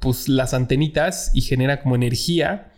pues 0.00 0.28
las 0.28 0.52
antenitas 0.52 1.30
y 1.32 1.42
genera 1.42 1.80
como 1.80 1.94
energía 1.94 2.72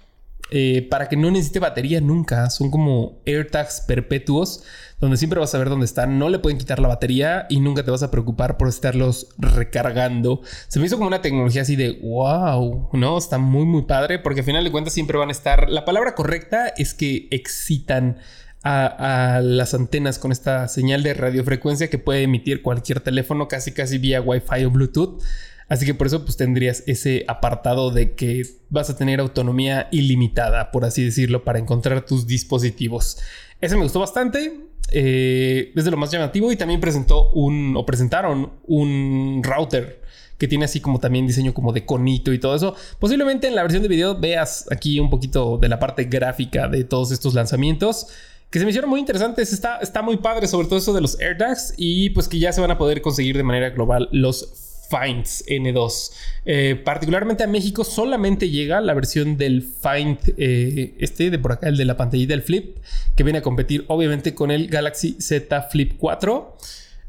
eh, 0.50 0.87
para 0.91 1.09
que 1.09 1.17
no 1.17 1.31
necesite 1.31 1.59
batería 1.59 2.00
nunca. 2.00 2.49
Son 2.50 2.71
como 2.71 3.21
AirTags 3.26 3.83
perpetuos 3.83 4.65
donde 5.00 5.19
siempre 5.19 5.38
vas 5.38 5.55
a 5.55 5.59
ver 5.59 5.69
dónde 5.69 5.85
están, 5.85 6.19
no 6.19 6.29
le 6.31 6.38
pueden 6.38 6.59
quitar 6.59 6.79
la 6.79 6.88
batería 6.88 7.47
y 7.50 7.61
nunca 7.61 7.85
te 7.85 7.91
vas 7.91 8.03
a 8.03 8.11
preocupar 8.11 8.57
por 8.57 8.69
estarlos 8.69 9.29
recargando. 9.38 10.41
Se 10.69 10.81
me 10.81 10.87
hizo 10.87 10.97
como 10.97 11.09
una 11.09 11.21
tecnología 11.21 11.62
así 11.62 11.76
de 11.76 11.99
wow, 12.03 12.88
¿no? 12.93 13.19
Está 13.19 13.38
muy, 13.38 13.67
muy 13.67 13.83
padre 13.83 14.19
porque 14.19 14.41
al 14.41 14.47
final 14.47 14.65
de 14.65 14.73
cuentas 14.73 14.95
siempre 14.95 15.19
van 15.19 15.29
a 15.29 15.33
estar. 15.33 15.69
La 15.69 15.85
palabra 15.85 16.15
correcta 16.15 16.69
es 16.69 16.95
que 16.95 17.29
excitan 17.31 18.19
a, 18.62 19.41
las 19.45 19.75
antenas 19.75 20.19
con 20.19 20.33
esta 20.33 20.67
señal 20.67 21.03
de 21.05 21.15
radiofrecuencia 21.15 21.88
que 21.88 21.99
puede 21.99 22.23
emitir 22.23 22.62
cualquier 22.62 22.99
teléfono 22.99 23.47
casi 23.47 23.71
casi 23.71 23.99
vía 23.99 24.21
Wi-Fi 24.21 24.65
o 24.65 24.71
Bluetooth. 24.71 25.23
Así 25.68 25.85
que 25.85 25.94
por 25.94 26.06
eso 26.06 26.25
pues 26.25 26.37
tendrías 26.37 26.85
ese 26.87 27.25
apartado 27.26 27.90
de 27.90 28.14
que 28.14 28.42
vas 28.70 28.88
a 28.90 28.96
tener 28.96 29.20
autonomía 29.20 29.88
ilimitada, 29.90 30.70
por 30.70 30.85
así 30.85 31.04
decirlo, 31.04 31.44
para 31.44 31.58
encontrar 31.58 32.06
tus 32.06 32.26
dispositivos. 32.26 33.18
Ese 33.61 33.76
me 33.76 33.82
gustó 33.82 34.00
bastante. 34.00 34.61
Eh, 34.92 35.73
es 35.75 35.85
de 35.85 35.90
lo 35.90 35.96
más 35.96 36.12
llamativo 36.12 36.52
y 36.52 36.56
también 36.56 36.80
presentó 36.80 37.30
un 37.30 37.76
o 37.76 37.85
presentaron 37.85 38.52
un 38.66 39.42
router 39.42 40.00
que 40.38 40.46
tiene 40.46 40.66
así 40.66 40.80
como 40.80 41.00
también 41.00 41.26
diseño 41.26 41.52
como 41.52 41.73
de 41.73 41.85
conito 41.85 42.32
y 42.32 42.38
todo 42.38 42.54
eso. 42.54 42.75
Posiblemente 43.00 43.49
en 43.49 43.56
la 43.56 43.62
versión 43.62 43.82
de 43.82 43.88
video 43.88 44.18
veas 44.18 44.66
aquí 44.70 45.00
un 45.00 45.11
poquito 45.11 45.58
de 45.58 45.68
la 45.68 45.80
parte 45.80 46.04
gráfica 46.04 46.68
de 46.68 46.85
todos 46.85 47.11
estos 47.11 47.35
lanzamientos 47.35 48.08
que 48.50 48.61
se 48.61 48.64
me 48.64 48.70
hicieron 48.70 48.90
muy 48.90 49.00
interesantes. 49.00 49.52
Está, 49.52 49.78
está 49.78 50.02
muy 50.02 50.18
padre, 50.18 50.46
sobre 50.46 50.68
todo 50.68 50.78
eso 50.78 50.92
de 50.92 51.00
los 51.00 51.18
AirTags 51.18 51.75
y 51.76 52.11
pues 52.11 52.28
que 52.28 52.38
ya 52.38 52.52
se 52.52 52.61
van 52.61 52.70
a 52.70 52.78
poder 52.78 53.02
conseguir 53.02 53.37
de 53.37 53.42
manera 53.42 53.70
global 53.70 54.08
los 54.12 54.65
Finds 54.88 55.45
N2. 55.47 56.12
Eh, 56.45 56.81
particularmente 56.85 57.45
a 57.45 57.47
México 57.47 57.85
solamente 57.85 58.50
llega 58.50 58.81
la 58.81 58.95
versión 58.95 59.37
del 59.37 59.62
Find, 59.62 60.19
eh, 60.37 60.95
este 60.99 61.31
de 61.31 61.38
por 61.38 61.52
acá, 61.52 61.69
el 61.69 61.76
de 61.76 61.85
la 61.85 61.97
pantallita 61.97 62.33
del 62.33 62.43
Flip, 62.43 62.76
que 63.16 63.23
viene 63.23 63.40
a 63.40 63.43
competir 63.43 63.85
obviamente 63.88 64.35
con 64.35 64.50
el 64.50 64.69
Galaxy 64.69 65.16
Z 65.21 65.62
Flip 65.62 65.95
4. 65.99 66.57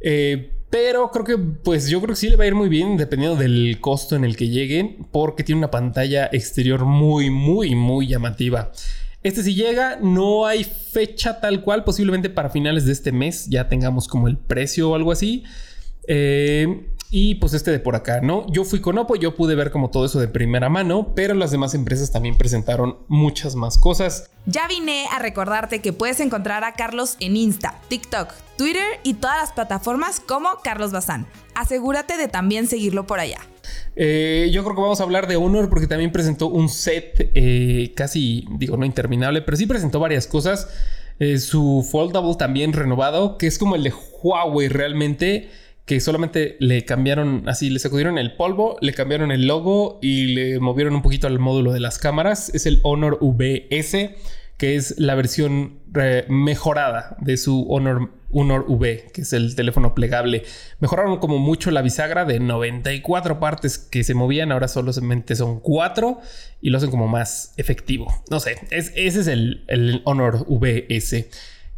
Eh, 0.01 0.51
pero 0.69 1.11
creo 1.11 1.23
que, 1.23 1.37
pues 1.37 1.87
yo 1.87 2.01
creo 2.01 2.13
que 2.13 2.19
sí 2.19 2.29
le 2.29 2.35
va 2.35 2.43
a 2.43 2.47
ir 2.47 2.55
muy 2.55 2.67
bien 2.67 2.97
dependiendo 2.97 3.37
del 3.37 3.77
costo 3.79 4.15
en 4.15 4.25
el 4.25 4.35
que 4.35 4.49
lleguen, 4.49 5.07
porque 5.11 5.43
tiene 5.43 5.59
una 5.59 5.71
pantalla 5.71 6.29
exterior 6.31 6.83
muy, 6.83 7.29
muy, 7.29 7.73
muy 7.73 8.07
llamativa. 8.07 8.71
Este 9.23 9.43
si 9.43 9.55
llega, 9.55 9.97
no 10.01 10.45
hay 10.45 10.63
fecha 10.63 11.39
tal 11.39 11.61
cual, 11.61 11.83
posiblemente 11.83 12.29
para 12.29 12.49
finales 12.49 12.85
de 12.85 12.91
este 12.91 13.11
mes 13.11 13.47
ya 13.49 13.67
tengamos 13.69 14.07
como 14.07 14.27
el 14.27 14.37
precio 14.37 14.91
o 14.91 14.95
algo 14.95 15.11
así. 15.11 15.43
Y 17.09 17.35
pues 17.35 17.53
este 17.53 17.71
de 17.71 17.79
por 17.79 17.95
acá, 17.95 18.19
¿no? 18.21 18.45
Yo 18.51 18.65
fui 18.65 18.81
con 18.81 18.97
Oppo, 18.97 19.15
yo 19.15 19.35
pude 19.35 19.55
ver 19.55 19.71
como 19.71 19.89
todo 19.89 20.05
eso 20.05 20.19
de 20.19 20.27
primera 20.27 20.69
mano, 20.69 21.13
pero 21.15 21.33
las 21.33 21.51
demás 21.51 21.73
empresas 21.73 22.11
también 22.11 22.37
presentaron 22.37 22.97
muchas 23.07 23.55
más 23.55 23.77
cosas. 23.77 24.29
Ya 24.45 24.67
vine 24.67 25.05
a 25.11 25.19
recordarte 25.19 25.81
que 25.81 25.93
puedes 25.93 26.19
encontrar 26.19 26.63
a 26.63 26.73
Carlos 26.73 27.15
en 27.19 27.37
Insta, 27.37 27.79
TikTok, 27.87 28.33
Twitter 28.57 28.85
y 29.03 29.13
todas 29.13 29.37
las 29.37 29.51
plataformas 29.53 30.19
como 30.19 30.49
Carlos 30.63 30.91
Bazán. 30.91 31.27
Asegúrate 31.55 32.17
de 32.17 32.27
también 32.27 32.67
seguirlo 32.67 33.07
por 33.07 33.19
allá. 33.19 33.39
Eh, 33.95 34.49
yo 34.51 34.63
creo 34.63 34.75
que 34.75 34.81
vamos 34.81 34.99
a 34.99 35.03
hablar 35.03 35.27
de 35.27 35.37
Honor 35.37 35.69
porque 35.69 35.87
también 35.87 36.11
presentó 36.11 36.47
un 36.47 36.69
set 36.69 37.31
eh, 37.33 37.93
casi, 37.95 38.45
digo, 38.57 38.77
no 38.77 38.85
interminable, 38.85 39.41
pero 39.41 39.57
sí 39.57 39.65
presentó 39.65 39.99
varias 39.99 40.27
cosas. 40.27 40.67
Eh, 41.19 41.39
su 41.39 41.87
foldable 41.89 42.35
también 42.35 42.73
renovado, 42.73 43.37
que 43.37 43.47
es 43.47 43.57
como 43.57 43.75
el 43.75 43.83
de 43.83 43.93
Huawei 44.21 44.67
realmente 44.67 45.49
que 45.87 46.01
solamente 46.01 46.57
le 46.59 46.83
cambiaron 46.83 47.47
así, 47.47 47.69
le 47.69 47.79
sacudieron 47.79 48.17
el 48.17 48.33
polvo, 48.33 48.77
le 48.81 48.93
cambiaron 48.93 49.31
el 49.31 49.47
logo 49.47 49.99
y 50.01 50.27
le 50.35 50.59
movieron 50.59 50.93
un 50.93 51.01
poquito 51.01 51.27
al 51.27 51.39
módulo 51.39 51.71
de 51.71 51.79
las 51.79 51.97
cámaras. 51.97 52.53
Es 52.53 52.65
el 52.65 52.81
Honor 52.83 53.19
VS, 53.21 54.11
que 54.57 54.75
es 54.75 54.99
la 54.99 55.15
versión 55.15 55.79
eh, 55.95 56.25
mejorada 56.27 57.15
de 57.21 57.37
su 57.37 57.65
Honor, 57.69 58.11
Honor 58.33 58.65
V, 58.67 59.11
que 59.13 59.21
es 59.21 59.31
el 59.31 59.55
teléfono 59.55 59.95
plegable. 59.95 60.43
Mejoraron 60.81 61.19
como 61.19 61.39
mucho 61.39 61.71
la 61.71 61.81
bisagra 61.81 62.25
de 62.25 62.41
94 62.41 63.39
partes 63.39 63.77
que 63.77 64.03
se 64.03 64.13
movían, 64.13 64.51
ahora 64.51 64.67
solamente 64.67 65.37
son 65.37 65.61
4 65.61 66.19
y 66.61 66.69
lo 66.69 66.79
hacen 66.79 66.91
como 66.91 67.07
más 67.07 67.53
efectivo. 67.55 68.13
No 68.29 68.41
sé, 68.41 68.57
ese 68.71 69.05
es 69.05 69.27
el, 69.27 69.63
el 69.69 70.01
Honor 70.03 70.45
VS 70.49 71.29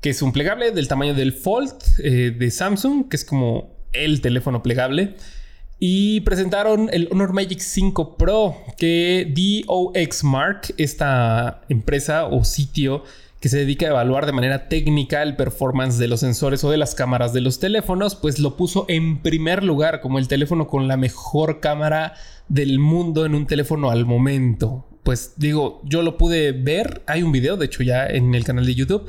que 0.01 0.09
es 0.11 0.21
un 0.21 0.31
plegable 0.31 0.71
del 0.71 0.87
tamaño 0.87 1.13
del 1.13 1.33
Fold 1.33 1.73
eh, 2.01 2.31
de 2.31 2.51
Samsung, 2.51 3.09
que 3.09 3.17
es 3.17 3.25
como 3.25 3.78
el 3.93 4.21
teléfono 4.21 4.63
plegable. 4.63 5.15
Y 5.79 6.21
presentaron 6.21 6.89
el 6.91 7.07
Honor 7.11 7.31
Magic 7.31 7.59
5 7.59 8.17
Pro, 8.17 8.57
que 8.77 9.31
DOX 9.65 10.23
Mark, 10.25 10.73
esta 10.77 11.61
empresa 11.69 12.25
o 12.25 12.43
sitio 12.43 13.03
que 13.39 13.47
se 13.47 13.59
dedica 13.59 13.85
a 13.85 13.89
evaluar 13.89 14.25
de 14.25 14.33
manera 14.33 14.67
técnica 14.67 15.23
el 15.23 15.35
performance 15.35 15.97
de 15.97 16.09
los 16.09 16.19
sensores 16.19 16.63
o 16.63 16.71
de 16.71 16.77
las 16.77 16.95
cámaras 16.95 17.31
de 17.31 17.41
los 17.41 17.59
teléfonos, 17.59 18.15
pues 18.15 18.39
lo 18.39 18.57
puso 18.57 18.85
en 18.89 19.21
primer 19.21 19.63
lugar 19.63 20.01
como 20.01 20.19
el 20.19 20.27
teléfono 20.27 20.67
con 20.67 20.87
la 20.87 20.97
mejor 20.97 21.61
cámara 21.61 22.13
del 22.49 22.79
mundo 22.79 23.25
en 23.25 23.35
un 23.35 23.47
teléfono 23.47 23.89
al 23.89 24.05
momento. 24.05 24.85
Pues 25.03 25.35
digo, 25.37 25.81
yo 25.85 26.01
lo 26.01 26.17
pude 26.17 26.51
ver, 26.51 27.01
hay 27.07 27.23
un 27.23 27.31
video, 27.31 27.55
de 27.55 27.67
hecho 27.67 27.83
ya 27.83 28.05
en 28.05 28.35
el 28.35 28.43
canal 28.43 28.65
de 28.65 28.75
YouTube, 28.75 29.07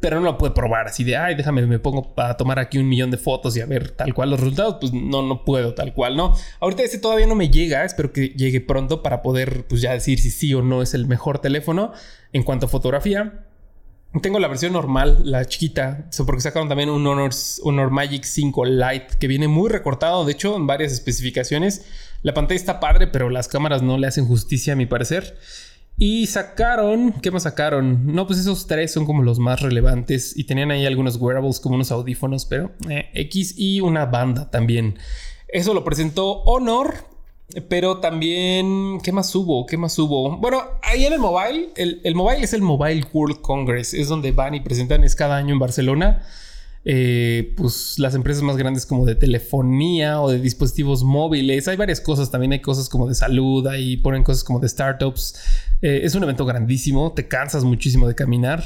pero 0.00 0.18
no 0.18 0.24
lo 0.24 0.38
puede 0.38 0.54
probar 0.54 0.86
así 0.86 1.04
de, 1.04 1.16
ay, 1.16 1.34
déjame, 1.34 1.66
me 1.66 1.78
pongo 1.78 2.14
para 2.14 2.36
tomar 2.36 2.58
aquí 2.58 2.78
un 2.78 2.88
millón 2.88 3.10
de 3.10 3.18
fotos 3.18 3.56
y 3.56 3.60
a 3.60 3.66
ver 3.66 3.90
tal 3.90 4.14
cual 4.14 4.30
los 4.30 4.40
resultados. 4.40 4.78
Pues 4.80 4.92
no, 4.92 5.22
no 5.22 5.44
puedo 5.44 5.74
tal 5.74 5.92
cual, 5.92 6.16
¿no? 6.16 6.34
Ahorita 6.58 6.82
ese 6.82 6.98
todavía 6.98 7.26
no 7.26 7.34
me 7.34 7.50
llega, 7.50 7.84
espero 7.84 8.12
que 8.12 8.28
llegue 8.28 8.60
pronto 8.60 9.02
para 9.02 9.22
poder, 9.22 9.66
pues 9.68 9.82
ya 9.82 9.92
decir 9.92 10.18
si 10.18 10.30
sí 10.30 10.54
o 10.54 10.62
no 10.62 10.80
es 10.82 10.94
el 10.94 11.06
mejor 11.06 11.38
teléfono 11.40 11.92
en 12.32 12.42
cuanto 12.42 12.66
a 12.66 12.68
fotografía. 12.68 13.46
Tengo 14.22 14.40
la 14.40 14.48
versión 14.48 14.72
normal, 14.72 15.20
la 15.22 15.44
chiquita, 15.44 16.08
porque 16.26 16.40
sacaron 16.40 16.68
también 16.68 16.90
un 16.90 17.06
Honor, 17.06 17.30
Honor 17.62 17.90
Magic 17.90 18.24
5 18.24 18.64
Lite 18.64 19.06
que 19.20 19.28
viene 19.28 19.46
muy 19.46 19.68
recortado, 19.68 20.24
de 20.24 20.32
hecho, 20.32 20.56
en 20.56 20.66
varias 20.66 20.90
especificaciones. 20.92 21.86
La 22.22 22.34
pantalla 22.34 22.58
está 22.58 22.80
padre, 22.80 23.06
pero 23.06 23.30
las 23.30 23.46
cámaras 23.46 23.82
no 23.82 23.98
le 23.98 24.08
hacen 24.08 24.26
justicia 24.26 24.72
a 24.72 24.76
mi 24.76 24.86
parecer. 24.86 25.38
Y 25.96 26.26
sacaron, 26.26 27.12
¿qué 27.20 27.30
más 27.30 27.42
sacaron? 27.42 28.14
No, 28.14 28.26
pues 28.26 28.38
esos 28.38 28.66
tres 28.66 28.92
son 28.92 29.04
como 29.04 29.22
los 29.22 29.38
más 29.38 29.60
relevantes 29.60 30.34
y 30.36 30.44
tenían 30.44 30.70
ahí 30.70 30.86
algunos 30.86 31.16
wearables 31.16 31.60
como 31.60 31.74
unos 31.74 31.92
audífonos, 31.92 32.46
pero 32.46 32.72
eh, 32.88 33.10
X 33.12 33.54
y 33.58 33.80
una 33.80 34.06
banda 34.06 34.50
también. 34.50 34.98
Eso 35.48 35.74
lo 35.74 35.84
presentó 35.84 36.42
Honor, 36.44 36.94
pero 37.68 37.98
también, 37.98 39.00
¿qué 39.02 39.12
más 39.12 39.34
hubo? 39.34 39.66
¿Qué 39.66 39.76
más 39.76 39.98
hubo? 39.98 40.38
Bueno, 40.38 40.62
ahí 40.82 41.04
en 41.04 41.12
el 41.12 41.18
mobile, 41.18 41.70
el, 41.76 42.00
el 42.04 42.14
mobile 42.14 42.44
es 42.44 42.54
el 42.54 42.62
Mobile 42.62 43.04
World 43.12 43.40
Congress, 43.42 43.92
es 43.92 44.08
donde 44.08 44.32
van 44.32 44.54
y 44.54 44.60
presentan, 44.60 45.04
es 45.04 45.14
cada 45.14 45.36
año 45.36 45.52
en 45.52 45.58
Barcelona. 45.58 46.22
Eh, 46.82 47.52
pues 47.58 47.98
las 47.98 48.14
empresas 48.14 48.42
más 48.42 48.56
grandes 48.56 48.86
como 48.86 49.04
de 49.04 49.14
telefonía 49.14 50.20
o 50.22 50.30
de 50.30 50.40
dispositivos 50.40 51.04
móviles. 51.04 51.68
Hay 51.68 51.76
varias 51.76 52.00
cosas, 52.00 52.30
también 52.30 52.52
hay 52.52 52.60
cosas 52.60 52.88
como 52.88 53.06
de 53.06 53.14
salud, 53.14 53.66
ahí 53.66 53.98
ponen 53.98 54.22
cosas 54.22 54.44
como 54.44 54.60
de 54.60 54.68
startups. 54.68 55.38
Eh, 55.82 56.00
es 56.04 56.14
un 56.14 56.22
evento 56.22 56.44
grandísimo, 56.44 57.12
te 57.12 57.28
cansas 57.28 57.64
muchísimo 57.64 58.06
de 58.06 58.14
caminar, 58.14 58.62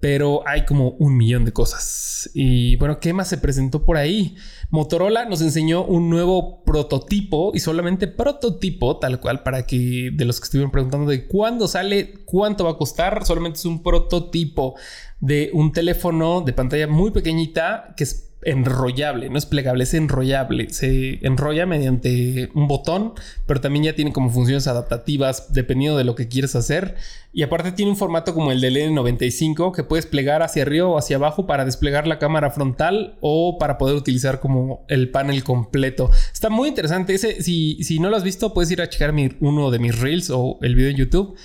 pero 0.00 0.46
hay 0.46 0.64
como 0.64 0.90
un 0.98 1.16
millón 1.16 1.44
de 1.44 1.52
cosas. 1.52 2.30
Y 2.34 2.76
bueno, 2.76 2.98
¿qué 2.98 3.12
más 3.12 3.28
se 3.28 3.38
presentó 3.38 3.84
por 3.84 3.96
ahí? 3.96 4.36
Motorola 4.70 5.24
nos 5.26 5.40
enseñó 5.42 5.84
un 5.84 6.10
nuevo 6.10 6.64
prototipo 6.64 7.52
y 7.54 7.60
solamente 7.60 8.08
prototipo, 8.08 8.98
tal 8.98 9.20
cual, 9.20 9.42
para 9.42 9.64
que 9.64 10.10
de 10.12 10.24
los 10.24 10.40
que 10.40 10.44
estuvieron 10.44 10.72
preguntando 10.72 11.10
de 11.10 11.26
cuándo 11.26 11.68
sale, 11.68 12.24
cuánto 12.24 12.64
va 12.64 12.72
a 12.72 12.76
costar, 12.76 13.24
solamente 13.24 13.58
es 13.58 13.64
un 13.64 13.82
prototipo 13.82 14.74
de 15.20 15.50
un 15.54 15.72
teléfono 15.72 16.40
de 16.40 16.52
pantalla 16.52 16.88
muy 16.88 17.12
pequeñita 17.12 17.94
que 17.96 18.04
es 18.04 18.31
enrollable, 18.44 19.30
no 19.30 19.38
es 19.38 19.46
plegable, 19.46 19.84
es 19.84 19.94
enrollable. 19.94 20.70
Se 20.70 21.24
enrolla 21.26 21.66
mediante 21.66 22.50
un 22.54 22.68
botón, 22.68 23.14
pero 23.46 23.60
también 23.60 23.84
ya 23.84 23.94
tiene 23.94 24.12
como 24.12 24.30
funciones 24.30 24.66
adaptativas 24.66 25.52
dependiendo 25.52 25.98
de 25.98 26.04
lo 26.04 26.14
que 26.14 26.28
quieres 26.28 26.56
hacer. 26.56 26.96
Y 27.32 27.42
aparte 27.42 27.72
tiene 27.72 27.90
un 27.90 27.96
formato 27.96 28.34
como 28.34 28.52
el 28.52 28.60
del 28.60 28.76
N95 28.76 29.74
que 29.74 29.84
puedes 29.84 30.06
plegar 30.06 30.42
hacia 30.42 30.62
arriba 30.62 30.86
o 30.86 30.98
hacia 30.98 31.16
abajo 31.16 31.46
para 31.46 31.64
desplegar 31.64 32.06
la 32.06 32.18
cámara 32.18 32.50
frontal 32.50 33.16
o 33.20 33.58
para 33.58 33.78
poder 33.78 33.96
utilizar 33.96 34.40
como 34.40 34.84
el 34.88 35.10
panel 35.10 35.42
completo. 35.44 36.10
Está 36.32 36.50
muy 36.50 36.68
interesante. 36.68 37.14
Ese, 37.14 37.42
si, 37.42 37.82
si 37.84 37.98
no 37.98 38.10
lo 38.10 38.16
has 38.16 38.24
visto, 38.24 38.52
puedes 38.52 38.70
ir 38.70 38.82
a 38.82 38.88
checar 38.88 39.14
uno 39.40 39.70
de 39.70 39.78
mis 39.78 39.98
reels 39.98 40.30
o 40.30 40.58
el 40.62 40.74
video 40.74 40.90
en 40.90 40.96
YouTube 40.96 41.36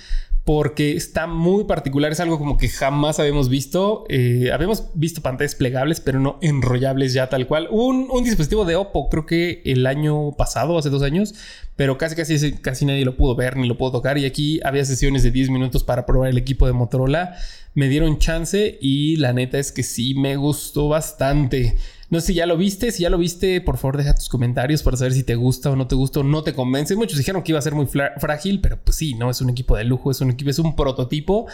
porque 0.48 0.96
está 0.96 1.26
muy 1.26 1.64
particular. 1.64 2.10
Es 2.10 2.20
algo 2.20 2.38
como 2.38 2.56
que 2.56 2.70
jamás 2.70 3.20
habíamos 3.20 3.50
visto. 3.50 4.06
Eh, 4.08 4.48
habíamos 4.50 4.84
visto 4.94 5.20
pantallas 5.20 5.54
plegables, 5.54 6.00
pero 6.00 6.20
no 6.20 6.38
enrollables 6.40 7.12
ya 7.12 7.28
tal 7.28 7.46
cual. 7.46 7.68
Un, 7.70 8.08
un, 8.10 8.24
dispositivo 8.24 8.64
de 8.64 8.74
Oppo, 8.74 9.10
creo 9.10 9.26
que 9.26 9.60
el 9.66 9.86
año 9.86 10.32
pasado, 10.38 10.78
hace 10.78 10.88
dos 10.88 11.02
años, 11.02 11.34
pero 11.76 11.98
casi, 11.98 12.16
casi, 12.16 12.52
casi 12.52 12.86
nadie 12.86 13.04
lo 13.04 13.14
pudo 13.14 13.36
ver 13.36 13.58
ni 13.58 13.68
lo 13.68 13.76
pudo 13.76 13.92
tocar. 13.92 14.16
Y 14.16 14.24
aquí 14.24 14.58
había 14.64 14.86
sesiones 14.86 15.22
de 15.22 15.32
10 15.32 15.50
minutos 15.50 15.84
para 15.84 16.06
probar 16.06 16.30
el 16.30 16.38
equipo 16.38 16.66
de 16.66 16.72
Motorola. 16.72 17.36
Me 17.74 17.90
dieron 17.90 18.18
chance 18.18 18.78
y 18.80 19.16
la 19.16 19.34
neta 19.34 19.58
es 19.58 19.70
que 19.70 19.82
sí 19.82 20.14
me 20.14 20.36
gustó 20.36 20.88
bastante. 20.88 21.76
No 22.10 22.20
sé 22.20 22.28
si 22.28 22.34
ya 22.34 22.46
lo 22.46 22.56
viste. 22.56 22.90
Si 22.90 23.02
ya 23.02 23.10
lo 23.10 23.18
viste, 23.18 23.60
por 23.60 23.76
favor, 23.76 23.96
deja 23.98 24.14
tus 24.14 24.28
comentarios 24.28 24.82
para 24.82 24.96
saber 24.96 25.12
si 25.12 25.22
te 25.22 25.34
gusta 25.34 25.70
o 25.70 25.76
no 25.76 25.86
te 25.86 25.94
gusta 25.94 26.20
o 26.20 26.22
no 26.22 26.42
te 26.42 26.54
convence. 26.54 26.96
Muchos 26.96 27.18
dijeron 27.18 27.42
que 27.42 27.52
iba 27.52 27.58
a 27.58 27.62
ser 27.62 27.74
muy 27.74 27.86
frágil, 27.86 28.60
pero 28.60 28.78
pues 28.82 28.96
sí, 28.96 29.14
no 29.14 29.30
es 29.30 29.40
un 29.40 29.50
equipo 29.50 29.76
de 29.76 29.84
lujo, 29.84 30.10
es 30.10 30.20
un 30.20 30.30
equipo, 30.30 30.50
es 30.50 30.58
un 30.58 30.74
prototipo 30.74 31.46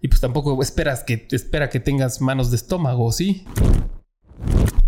y 0.00 0.08
pues 0.08 0.20
tampoco 0.20 0.60
esperas 0.62 1.04
que 1.04 1.26
espera 1.30 1.68
que 1.68 1.80
tengas 1.80 2.20
manos 2.20 2.50
de 2.50 2.56
estómago, 2.56 3.12
¿sí? 3.12 3.44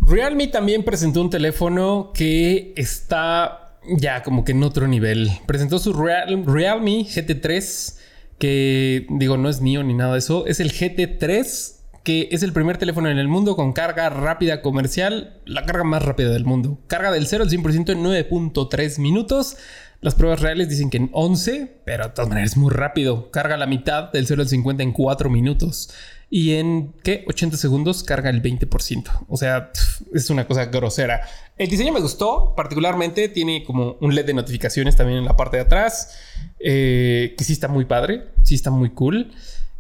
Realme 0.01 0.49
también 0.49 0.85
presentó 0.85 1.21
un 1.21 1.31
teléfono 1.31 2.13
que 2.15 2.73
está 2.77 3.79
ya 3.99 4.23
como 4.23 4.45
que 4.45 4.53
en 4.53 4.63
otro 4.63 4.89
nivel. 4.89 5.31
Presentó 5.47 5.79
su 5.79 5.93
Realme 5.93 7.05
GT3 7.05 7.99
que 8.39 9.07
digo 9.11 9.37
no 9.37 9.49
es 9.49 9.61
NIO 9.61 9.85
ni 9.85 9.95
nada 9.95 10.15
de 10.15 10.19
eso, 10.19 10.47
es 10.47 10.59
el 10.59 10.73
GT3 10.73 11.82
que 12.03 12.29
es 12.33 12.43
el 12.43 12.53
primer 12.53 12.79
teléfono 12.79 13.09
en 13.09 13.19
el 13.19 13.29
mundo 13.29 13.55
con 13.55 13.73
carga 13.73 14.09
rápida 14.11 14.61
comercial, 14.61 15.41
la 15.45 15.65
carga 15.65 15.85
más 15.85 16.05
rápida 16.05 16.31
del 16.31 16.45
mundo. 16.45 16.79
Carga 16.89 17.13
del 17.13 17.27
0 17.27 17.45
al 17.45 17.51
100% 17.51 17.93
en 17.93 18.03
9.3 18.03 18.99
minutos. 18.99 19.57
Las 20.01 20.17
pruebas 20.17 20.41
reales 20.41 20.69
dicen 20.69 20.91
que 20.91 20.97
en 20.97 21.11
11, 21.13 21.83
pero 21.85 22.05
de 22.05 22.11
todas 22.11 22.29
maneras 22.29 22.53
es 22.53 22.57
muy 22.57 22.73
rápido. 22.73 23.31
Carga 23.31 23.57
la 23.57 23.67
mitad 23.67 24.11
del 24.13 24.27
0 24.27 24.43
al 24.43 24.49
50 24.49 24.83
en 24.83 24.93
4 24.93 25.31
minutos. 25.31 25.91
Y 26.29 26.55
en, 26.55 26.93
¿qué? 27.05 27.25
80 27.29 27.57
segundos 27.57 28.03
carga 28.03 28.31
el 28.31 28.43
20%. 28.43 29.27
O 29.29 29.37
sea, 29.37 29.71
es 30.13 30.29
una 30.31 30.47
cosa 30.47 30.65
grosera. 30.65 31.21
El 31.57 31.69
diseño 31.69 31.93
me 31.93 32.01
gustó, 32.01 32.55
particularmente 32.57 33.29
tiene 33.29 33.63
como 33.63 33.97
un 34.01 34.15
LED 34.15 34.27
de 34.27 34.35
notificaciones 34.35 34.97
también 34.97 35.19
en 35.21 35.25
la 35.25 35.37
parte 35.37 35.59
de 35.59 35.65
atrás, 35.65 36.17
eh, 36.59 37.35
que 37.39 37.45
sí 37.45 37.53
está 37.53 37.69
muy 37.69 37.85
padre, 37.85 38.31
sí 38.43 38.57
está 38.57 38.71
muy 38.71 38.91
cool 38.91 39.31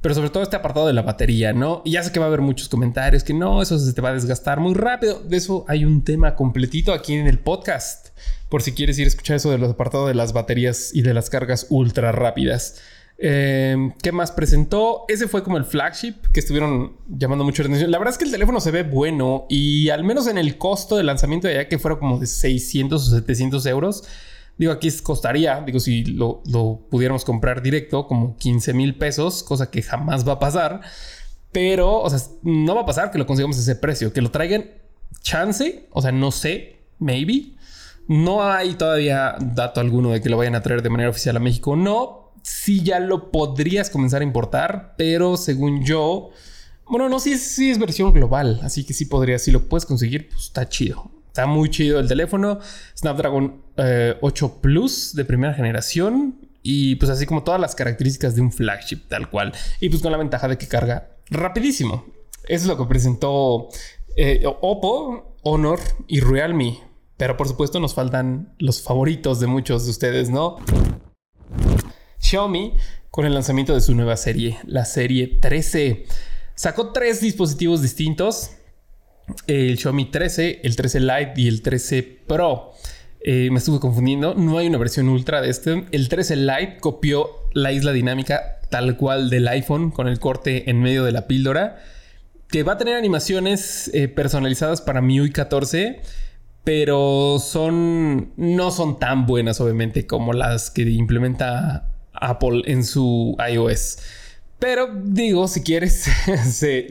pero 0.02 0.16
sobre 0.16 0.30
todo 0.30 0.42
este 0.42 0.56
apartado 0.56 0.88
de 0.88 0.92
la 0.92 1.02
batería, 1.02 1.52
¿no? 1.52 1.80
Y 1.84 1.92
ya 1.92 2.02
sé 2.02 2.10
que 2.10 2.18
va 2.18 2.26
a 2.26 2.28
haber 2.28 2.40
muchos 2.40 2.68
comentarios 2.68 3.22
que 3.22 3.32
no, 3.32 3.62
eso 3.62 3.78
se 3.78 3.92
te 3.92 4.02
va 4.02 4.10
a 4.10 4.14
desgastar 4.14 4.58
muy 4.58 4.74
rápido. 4.74 5.20
De 5.20 5.36
eso 5.36 5.64
hay 5.68 5.84
un 5.84 6.02
tema 6.02 6.34
completito 6.34 6.92
aquí 6.92 7.14
en 7.14 7.28
el 7.28 7.38
podcast, 7.38 8.08
por 8.48 8.62
si 8.62 8.72
quieres 8.72 8.98
ir 8.98 9.04
a 9.04 9.08
escuchar 9.08 9.36
eso 9.36 9.52
de 9.52 9.58
los 9.58 9.70
apartados 9.70 10.08
de 10.08 10.14
las 10.14 10.32
baterías 10.32 10.90
y 10.92 11.02
de 11.02 11.14
las 11.14 11.30
cargas 11.30 11.66
ultra 11.70 12.10
rápidas. 12.10 12.80
Eh, 13.16 13.92
¿Qué 14.02 14.10
más 14.10 14.32
presentó? 14.32 15.04
Ese 15.06 15.28
fue 15.28 15.44
como 15.44 15.56
el 15.56 15.64
flagship 15.64 16.14
que 16.32 16.40
estuvieron 16.40 16.96
llamando 17.08 17.44
mucho 17.44 17.62
la 17.62 17.68
atención. 17.68 17.92
La 17.92 17.98
verdad 17.98 18.12
es 18.12 18.18
que 18.18 18.24
el 18.24 18.32
teléfono 18.32 18.58
se 18.60 18.72
ve 18.72 18.82
bueno 18.82 19.46
y 19.48 19.90
al 19.90 20.02
menos 20.02 20.26
en 20.26 20.36
el 20.36 20.58
costo 20.58 20.96
de 20.96 21.04
lanzamiento 21.04 21.46
de 21.46 21.54
allá 21.54 21.68
que 21.68 21.78
fuera 21.78 21.96
como 22.00 22.18
de 22.18 22.26
600 22.26 23.06
o 23.06 23.14
700 23.20 23.66
euros 23.66 24.02
Digo, 24.58 24.72
aquí 24.72 24.90
costaría, 25.02 25.60
digo, 25.62 25.80
si 25.80 26.04
lo, 26.04 26.42
pudiéramos 26.90 27.24
comprar 27.24 27.62
directo, 27.62 28.06
como 28.06 28.36
15 28.36 28.74
mil 28.74 28.96
pesos, 28.96 29.42
cosa 29.42 29.70
que 29.70 29.82
jamás 29.82 30.26
va 30.26 30.34
a 30.34 30.38
pasar. 30.38 30.80
Pero, 31.50 32.00
o 32.00 32.10
sea, 32.10 32.18
no 32.42 32.74
va 32.74 32.82
a 32.82 32.86
pasar 32.86 33.10
que 33.10 33.18
lo 33.18 33.26
consigamos 33.26 33.56
a 33.58 33.60
ese 33.60 33.76
precio. 33.76 34.12
Que 34.12 34.22
lo 34.22 34.30
traigan 34.30 34.70
chance, 35.20 35.88
o 35.90 36.02
sea, 36.02 36.12
no 36.12 36.30
sé, 36.30 36.80
maybe. 36.98 37.54
No 38.08 38.42
hay 38.42 38.74
todavía 38.74 39.36
dato 39.40 39.80
alguno 39.80 40.10
de 40.10 40.20
que 40.20 40.28
lo 40.28 40.36
vayan 40.36 40.54
a 40.54 40.62
traer 40.62 40.82
de 40.82 40.90
manera 40.90 41.10
oficial 41.10 41.36
a 41.36 41.40
México. 41.40 41.76
No, 41.76 42.32
sí 42.42 42.82
ya 42.82 43.00
lo 43.00 43.30
podrías 43.30 43.90
comenzar 43.90 44.20
a 44.20 44.24
importar, 44.24 44.94
pero 44.96 45.36
según 45.36 45.84
yo, 45.84 46.30
bueno, 46.86 47.08
no, 47.08 47.20
sí, 47.20 47.38
sí 47.38 47.70
es 47.70 47.78
versión 47.78 48.12
global, 48.12 48.60
así 48.62 48.84
que 48.84 48.92
sí 48.92 49.06
podría, 49.06 49.38
si 49.38 49.50
lo 49.50 49.68
puedes 49.68 49.86
conseguir, 49.86 50.28
pues 50.28 50.44
está 50.44 50.68
chido. 50.68 51.10
Está 51.28 51.46
muy 51.46 51.70
chido 51.70 51.98
el 51.98 52.08
teléfono. 52.08 52.58
Snapdragon 52.94 53.61
8 53.76 54.46
eh, 54.46 54.58
Plus 54.60 55.14
de 55.14 55.24
primera 55.24 55.54
generación. 55.54 56.38
Y 56.62 56.96
pues 56.96 57.10
así 57.10 57.26
como 57.26 57.42
todas 57.42 57.60
las 57.60 57.74
características 57.74 58.36
de 58.36 58.40
un 58.40 58.52
flagship 58.52 59.08
tal 59.08 59.28
cual. 59.28 59.52
Y 59.80 59.88
pues 59.88 60.02
con 60.02 60.12
la 60.12 60.18
ventaja 60.18 60.48
de 60.48 60.58
que 60.58 60.68
carga 60.68 61.10
rapidísimo. 61.30 62.04
Eso 62.44 62.64
es 62.64 62.66
lo 62.66 62.76
que 62.76 62.84
presentó 62.84 63.68
eh, 64.16 64.44
Oppo, 64.44 65.36
Honor 65.42 65.80
y 66.06 66.20
Realme. 66.20 66.78
Pero 67.16 67.36
por 67.36 67.48
supuesto 67.48 67.80
nos 67.80 67.94
faltan 67.94 68.54
los 68.58 68.82
favoritos 68.82 69.40
de 69.40 69.46
muchos 69.46 69.84
de 69.84 69.90
ustedes, 69.90 70.30
¿no? 70.30 70.58
Xiaomi 72.18 72.74
con 73.10 73.26
el 73.26 73.34
lanzamiento 73.34 73.74
de 73.74 73.80
su 73.80 73.94
nueva 73.94 74.16
serie, 74.16 74.58
la 74.64 74.84
serie 74.84 75.38
13. 75.40 76.06
Sacó 76.54 76.92
tres 76.92 77.20
dispositivos 77.20 77.82
distintos 77.82 78.52
el 79.46 79.78
Xiaomi 79.78 80.06
13, 80.10 80.60
el 80.62 80.76
13 80.76 81.00
Lite 81.00 81.32
y 81.36 81.48
el 81.48 81.62
13 81.62 82.02
Pro. 82.26 82.72
Eh, 83.24 83.50
me 83.50 83.58
estuve 83.58 83.78
confundiendo, 83.78 84.34
no 84.34 84.58
hay 84.58 84.66
una 84.66 84.78
versión 84.78 85.08
ultra 85.08 85.40
de 85.40 85.50
este. 85.50 85.84
El 85.92 86.08
13 86.08 86.36
Lite 86.36 86.78
copió 86.80 87.30
la 87.52 87.72
isla 87.72 87.92
dinámica 87.92 88.58
tal 88.68 88.96
cual 88.96 89.30
del 89.30 89.46
iPhone 89.48 89.90
con 89.90 90.08
el 90.08 90.18
corte 90.18 90.68
en 90.70 90.80
medio 90.80 91.04
de 91.04 91.12
la 91.12 91.26
píldora, 91.26 91.78
que 92.48 92.62
va 92.64 92.72
a 92.72 92.78
tener 92.78 92.96
animaciones 92.96 93.90
eh, 93.94 94.08
personalizadas 94.08 94.80
para 94.80 95.00
MIUI 95.00 95.30
14, 95.30 96.00
pero 96.64 97.38
son 97.38 98.32
no 98.36 98.70
son 98.70 98.98
tan 98.98 99.26
buenas 99.26 99.60
obviamente 99.60 100.06
como 100.06 100.32
las 100.32 100.70
que 100.70 100.82
implementa 100.82 101.88
Apple 102.12 102.62
en 102.66 102.84
su 102.84 103.36
iOS. 103.50 103.98
Pero 104.58 104.88
digo, 105.04 105.48
si 105.48 105.62
quieres, 105.62 106.06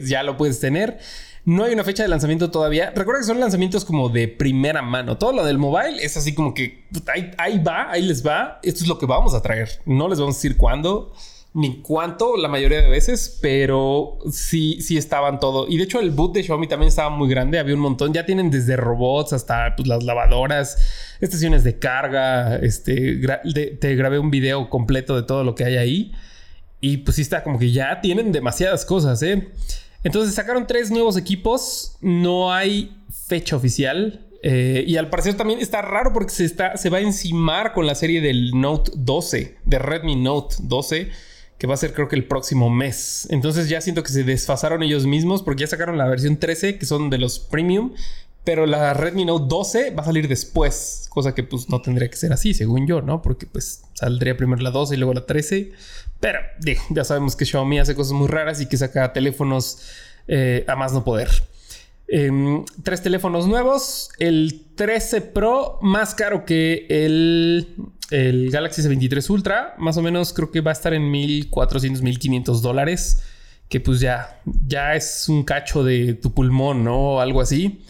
ya 0.00 0.22
lo 0.22 0.36
puedes 0.36 0.60
tener. 0.60 0.98
No 1.44 1.64
hay 1.64 1.72
una 1.72 1.82
fecha 1.82 2.04
de 2.04 2.08
lanzamiento 2.08 2.50
todavía. 2.50 2.92
Recuerda 2.94 3.20
que 3.20 3.26
son 3.26 3.40
lanzamientos 3.40 3.84
como 3.84 4.08
de 4.08 4.28
primera 4.28 4.80
mano. 4.80 5.18
Todo 5.18 5.32
lo 5.32 5.44
del 5.44 5.58
mobile 5.58 6.02
es 6.02 6.16
así 6.16 6.34
como 6.34 6.54
que 6.54 6.84
ahí, 7.38 7.58
va, 7.58 7.90
ahí 7.90 8.02
les 8.02 8.24
va. 8.24 8.60
Esto 8.62 8.84
es 8.84 8.88
lo 8.88 8.98
que 8.98 9.06
vamos 9.06 9.34
a 9.34 9.42
traer. 9.42 9.80
No 9.84 10.08
les 10.08 10.20
vamos 10.20 10.36
a 10.36 10.38
decir 10.38 10.56
cuándo 10.56 11.12
ni 11.54 11.82
cuánto 11.82 12.36
la 12.38 12.48
mayoría 12.48 12.80
de 12.80 12.88
veces, 12.88 13.38
pero 13.42 14.18
sí, 14.30 14.80
sí 14.80 14.96
estaban 14.96 15.38
todo. 15.38 15.68
Y 15.68 15.76
de 15.76 15.84
hecho 15.84 16.00
el 16.00 16.10
boot 16.10 16.32
de 16.32 16.42
Xiaomi 16.42 16.66
también 16.66 16.88
estaba 16.88 17.10
muy 17.10 17.28
grande, 17.28 17.58
había 17.58 17.74
un 17.74 17.80
montón. 17.80 18.12
Ya 18.12 18.24
tienen 18.24 18.50
desde 18.50 18.76
robots 18.76 19.32
hasta 19.32 19.74
pues, 19.76 19.86
las 19.88 20.02
lavadoras, 20.04 20.78
estaciones 21.20 21.64
de 21.64 21.78
carga. 21.78 22.56
Este, 22.56 23.18
te 23.80 23.96
grabé 23.96 24.18
un 24.18 24.30
video 24.30 24.70
completo 24.70 25.16
de 25.16 25.24
todo 25.24 25.44
lo 25.44 25.54
que 25.54 25.64
hay 25.64 25.76
ahí. 25.76 26.12
Y 26.80 26.98
pues 26.98 27.16
sí 27.16 27.22
está 27.22 27.42
como 27.42 27.58
que 27.58 27.70
ya 27.70 28.00
tienen 28.00 28.32
demasiadas 28.32 28.84
cosas, 28.84 29.22
¿eh? 29.22 29.48
Entonces 30.04 30.34
sacaron 30.34 30.66
tres 30.66 30.90
nuevos 30.90 31.16
equipos. 31.16 31.96
No 32.00 32.52
hay 32.52 32.96
fecha 33.26 33.56
oficial. 33.56 34.26
Eh, 34.42 34.84
y 34.86 34.96
al 34.96 35.08
parecer 35.08 35.34
también 35.36 35.60
está 35.60 35.82
raro 35.82 36.12
porque 36.12 36.32
se, 36.32 36.44
está, 36.44 36.76
se 36.76 36.90
va 36.90 36.98
a 36.98 37.00
encimar 37.00 37.72
con 37.72 37.86
la 37.86 37.94
serie 37.94 38.20
del 38.20 38.60
Note 38.60 38.90
12, 38.96 39.58
de 39.64 39.78
Redmi 39.78 40.16
Note 40.16 40.56
12, 40.58 41.10
que 41.58 41.66
va 41.68 41.74
a 41.74 41.76
ser 41.76 41.94
creo 41.94 42.08
que 42.08 42.16
el 42.16 42.26
próximo 42.26 42.68
mes. 42.68 43.28
Entonces 43.30 43.68
ya 43.68 43.80
siento 43.80 44.02
que 44.02 44.10
se 44.10 44.24
desfasaron 44.24 44.82
ellos 44.82 45.06
mismos 45.06 45.44
porque 45.44 45.60
ya 45.60 45.68
sacaron 45.68 45.96
la 45.96 46.08
versión 46.08 46.38
13, 46.38 46.76
que 46.76 46.86
son 46.86 47.08
de 47.08 47.18
los 47.18 47.38
premium, 47.38 47.92
pero 48.42 48.66
la 48.66 48.94
Redmi 48.94 49.24
Note 49.24 49.46
12 49.48 49.90
va 49.90 50.02
a 50.02 50.06
salir 50.06 50.26
después, 50.26 51.06
cosa 51.08 51.34
que 51.34 51.44
pues 51.44 51.68
no 51.68 51.80
tendría 51.80 52.10
que 52.10 52.16
ser 52.16 52.32
así, 52.32 52.52
según 52.52 52.88
yo, 52.88 53.00
¿no? 53.00 53.22
Porque 53.22 53.46
pues 53.46 53.84
saldría 53.94 54.36
primero 54.36 54.60
la 54.60 54.72
12 54.72 54.96
y 54.96 54.98
luego 54.98 55.14
la 55.14 55.24
13. 55.24 55.70
Pero 56.22 56.38
ya 56.90 57.02
sabemos 57.02 57.34
que 57.34 57.44
Xiaomi 57.44 57.80
hace 57.80 57.96
cosas 57.96 58.12
muy 58.12 58.28
raras 58.28 58.60
y 58.60 58.66
que 58.66 58.76
saca 58.76 59.12
teléfonos 59.12 59.82
eh, 60.28 60.64
a 60.68 60.76
más 60.76 60.92
no 60.92 61.02
poder. 61.02 61.28
Em, 62.06 62.64
tres 62.84 63.02
teléfonos 63.02 63.48
nuevos. 63.48 64.08
El 64.20 64.66
13 64.76 65.20
Pro 65.20 65.80
más 65.82 66.14
caro 66.14 66.44
que 66.44 66.86
el, 66.88 67.74
el 68.12 68.52
Galaxy 68.52 68.82
S23 68.82 69.30
Ultra. 69.30 69.74
Más 69.78 69.96
o 69.96 70.02
menos 70.02 70.32
creo 70.32 70.52
que 70.52 70.60
va 70.60 70.70
a 70.70 70.74
estar 70.74 70.94
en 70.94 71.10
1400, 71.10 72.02
1500 72.02 72.62
dólares. 72.62 73.24
Que 73.68 73.80
pues 73.80 73.98
ya, 73.98 74.40
ya 74.44 74.94
es 74.94 75.28
un 75.28 75.42
cacho 75.42 75.82
de 75.82 76.14
tu 76.14 76.32
pulmón, 76.32 76.84
¿no? 76.84 77.20
Algo 77.20 77.40
así. 77.40 77.82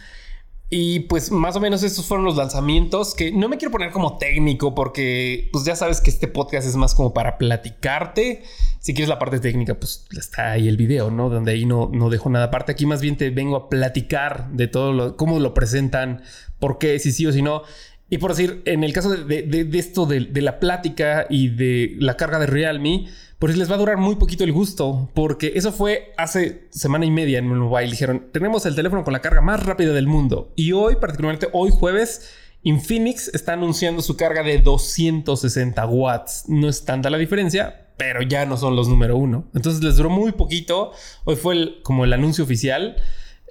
Y 0.75 1.01
pues 1.01 1.31
más 1.31 1.55
o 1.55 1.61
menos 1.61 1.83
estos 1.83 2.07
fueron 2.07 2.25
los 2.25 2.37
lanzamientos 2.37 3.15
que 3.15 3.31
no 3.31 3.47
me 3.51 3.59
quiero 3.59 3.71
poner 3.71 3.91
como 3.91 4.17
técnico 4.17 4.75
porque 4.75 5.51
pues 5.53 5.67
ya 5.67 5.77
sabes 5.77 6.01
que 6.01 6.09
este 6.09 6.29
podcast 6.29 6.67
es 6.67 6.77
más 6.77 6.95
como 6.95 7.13
para 7.13 7.37
platicarte. 7.37 8.43
Si 8.79 8.95
quieres 8.95 9.11
la 9.11 9.19
parte 9.19 9.39
técnica, 9.39 9.75
pues 9.75 10.07
está 10.17 10.53
ahí 10.53 10.69
el 10.69 10.79
video, 10.79 11.11
¿no? 11.11 11.29
Donde 11.29 11.53
ahí 11.53 11.67
no, 11.67 11.91
no 11.93 12.09
dejo 12.09 12.31
nada 12.31 12.47
aparte. 12.47 12.73
Aquí 12.73 12.87
más 12.87 13.03
bien 13.03 13.19
te 13.19 13.29
vengo 13.29 13.55
a 13.57 13.69
platicar 13.69 14.51
de 14.53 14.67
todo 14.67 14.95
lo, 14.95 15.19
cómo 15.19 15.39
lo 15.41 15.53
presentan, 15.53 16.23
por 16.59 16.79
qué, 16.79 16.99
si 16.99 17.13
sí 17.13 17.27
o 17.27 17.33
si 17.33 17.43
no. 17.43 17.65
Y 18.13 18.19
por 18.19 18.33
decir, 18.33 18.61
en 18.67 18.85
el 18.85 18.93
caso 18.93 19.09
de, 19.09 19.71
esto 19.73 20.05
de, 20.05 20.43
la 20.43 20.61
plática 20.61 21.25
y 21.31 21.49
de 21.49 21.97
la 21.99 22.19
carga 22.19 22.39
de 22.39 22.45
Realme, 22.45 23.07
pues 23.39 23.57
les 23.57 23.71
va 23.71 23.77
a 23.77 23.79
durar 23.79 23.97
muy 23.97 24.17
poquito 24.17 24.45
el 24.45 24.53
gusto, 24.53 25.09
porque 25.15 25.53
eso 25.55 25.73
fue 25.73 26.13
hace 26.19 26.69
semana 26.69 27.07
y 27.07 27.11
media 27.11 27.39
en 27.39 27.49
mobile. 27.49 27.91
Dijeron, 27.91 28.27
tenemos 28.31 28.67
el 28.67 28.75
teléfono 28.75 29.03
con 29.03 29.15
la 29.15 29.23
carga 29.23 29.41
más 29.41 29.65
rápida 29.65 29.95
del 29.95 30.09
mundo. 30.09 30.53
Y 30.57 30.73
hoy, 30.73 30.97
particularmente 30.97 31.49
hoy 31.55 31.71
jueves, 31.71 32.29
Infinix 32.63 33.29
está 33.29 33.55
anunciando 33.55 34.03
su 34.03 34.15
carga 34.15 34.43
de 34.43 34.59
260 34.59 35.87
watts. 35.87 36.45
No 36.49 36.69
es 36.69 36.85
tanta 36.85 37.09
la 37.09 37.17
diferencia, 37.17 37.87
pero 37.97 38.21
ya 38.21 38.45
no 38.45 38.59
son 38.59 38.77
los 38.77 38.89
número 38.89 39.17
uno. 39.17 39.47
Entonces 39.55 39.83
les 39.83 39.97
duró 39.97 40.11
muy 40.11 40.33
poquito. 40.33 40.93
Hoy 41.25 41.37
fue 41.37 41.81
como 41.83 42.05
el 42.05 42.13
anuncio 42.13 42.45
oficial. 42.45 42.97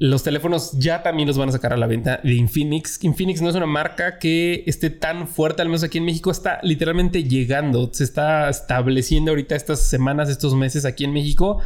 Los 0.02 0.24
teléfonos 0.24 0.72
ya 0.80 1.04
también 1.04 1.28
los 1.28 1.38
van 1.38 1.50
a 1.50 1.52
sacar 1.52 1.74
a 1.74 1.78
la 1.78 1.86
venta 1.86 2.20
de 2.24 2.34
Infinix. 2.34 3.04
Infinix 3.04 3.40
no 3.40 3.50
es 3.50 3.56
una 3.56 3.68
marca 3.68 4.18
que 4.18 4.64
esté 4.66 4.90
tan 4.90 5.28
fuerte, 5.28 5.62
al 5.62 5.68
menos 5.68 5.84
aquí 5.84 6.00
en 6.00 6.06
México, 6.06 6.32
está 6.32 6.60
literalmente 6.64 7.24
llegando. 7.24 7.88
Se 7.94 8.04
está 8.04 8.50
estableciendo 8.50 9.30
ahorita 9.30 9.56
estas 9.56 9.82
semanas, 9.82 10.28
estos 10.28 10.56
meses 10.56 10.86
aquí 10.86 11.04
en 11.04 11.14
México, 11.14 11.60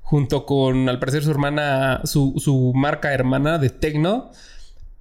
junto 0.00 0.46
con, 0.46 0.88
al 0.88 0.98
parecer, 0.98 1.22
su 1.22 1.30
hermana, 1.30 2.00
su, 2.02 2.72
marca 2.74 3.14
hermana 3.14 3.58
de 3.58 3.70
Tecno. 3.70 4.32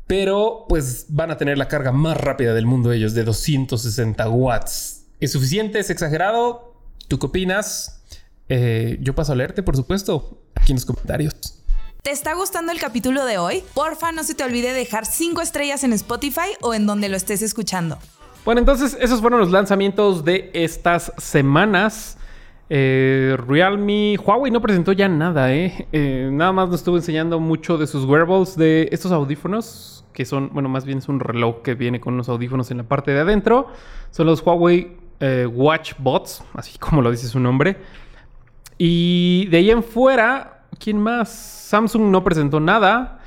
Pero 0.06 0.67
pues 0.69 1.08
van 1.10 1.32
a 1.32 1.38
tener 1.38 1.58
la 1.58 1.67
carga 1.67 1.91
más 1.91 2.17
rápida 2.17 2.54
del 2.54 2.67
mundo 2.67 2.91
ellos, 2.91 3.15
de 3.15 3.24
260 3.24 4.30
watts. 4.30 5.08
¿Es 5.19 5.32
suficiente? 5.32 5.80
¿Es 5.80 5.89
exagerado? 5.89 6.76
¿Tú 7.08 7.17
qué 7.17 7.26
opinas? 7.26 8.04
Eh, 8.48 9.00
yo 9.02 9.15
paso 9.15 9.32
a 9.32 9.36
leerte, 9.36 9.63
por 9.63 9.76
supuesto, 9.76 10.43
aquí 10.54 10.71
en 10.71 10.76
los 10.76 10.86
comentarios. 10.86 11.45
¿Te 12.06 12.12
está 12.12 12.36
gustando 12.36 12.72
el 12.72 12.80
capítulo 12.80 13.26
de 13.26 13.39
hoy? 13.39 13.63
Porfa, 13.74 14.12
no 14.12 14.24
se 14.24 14.36
te 14.36 14.44
olvide 14.44 14.74
dejar 14.74 15.08
5 15.08 15.41
estrellas 15.41 15.84
en 15.84 15.91
Spotify 15.91 16.54
o 16.62 16.76
en 16.76 16.86
donde 16.86 17.10
lo 17.10 17.18
estés 17.18 17.41
escuchando. 17.41 17.98
Bueno, 18.46 18.60
entonces 18.60 18.96
esos 19.02 19.22
fueron 19.22 19.39
los 19.39 19.50
lanzamientos 19.50 20.24
de 20.24 20.52
estas 20.54 21.12
semanas. 21.18 22.20
Eh, 22.70 23.36
Realme, 23.48 24.18
Huawei 24.24 24.52
no 24.52 24.62
presentó 24.62 24.91
ya 24.91 25.08
nada, 25.08 25.52
¿eh? 25.52 25.88
¿eh? 25.91 26.30
Nada 26.32 26.52
más 26.52 26.70
nos 26.70 26.82
estuvo 26.82 26.96
enseñando 26.96 27.39
mucho 27.39 27.80
de 27.80 27.88
sus 27.88 28.06
wearables, 28.06 28.56
de 28.56 28.88
estos 28.91 29.12
audífonos, 29.12 30.06
que 30.13 30.26
son, 30.26 30.52
bueno, 30.54 30.70
más 30.70 30.86
bien 30.86 31.00
es 31.00 31.10
un 31.10 31.20
reloj 31.20 31.63
que 31.63 31.74
viene 31.74 32.00
con 32.00 32.13
unos 32.13 32.30
audífonos 32.30 32.70
en 32.70 32.78
la 32.78 32.84
parte 32.84 33.13
de 33.13 33.22
adentro. 33.22 33.70
Son 34.12 34.28
los 34.28 34.46
Huawei 34.46 34.96
eh, 35.22 35.48
Watch 35.52 35.94
Bots, 35.98 36.44
así 36.54 36.78
como 36.78 37.02
lo 37.02 37.10
dice 37.10 37.28
su 37.28 37.39
nombre. 37.39 37.78
Y 38.78 39.48
de 39.48 39.58
ahí 39.58 39.72
en 39.72 39.82
fuera, 39.82 40.55
¿quién 40.80 41.00
más? 41.00 41.30
Samsung 41.30 42.12
no 42.12 42.24
presentó 42.24 42.60
nada. 42.60 43.20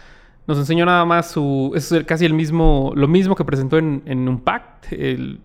Nos 0.46 0.58
enseñó 0.58 0.86
nada 0.86 1.04
más 1.04 1.30
su. 1.30 1.72
Es 1.74 1.94
casi 2.06 2.24
el 2.24 2.32
mismo. 2.32 2.92
Lo 2.94 3.06
mismo 3.06 3.34
que 3.34 3.44
presentó 3.44 3.76
en, 3.78 4.02
en. 4.06 4.42
El, 4.90 5.40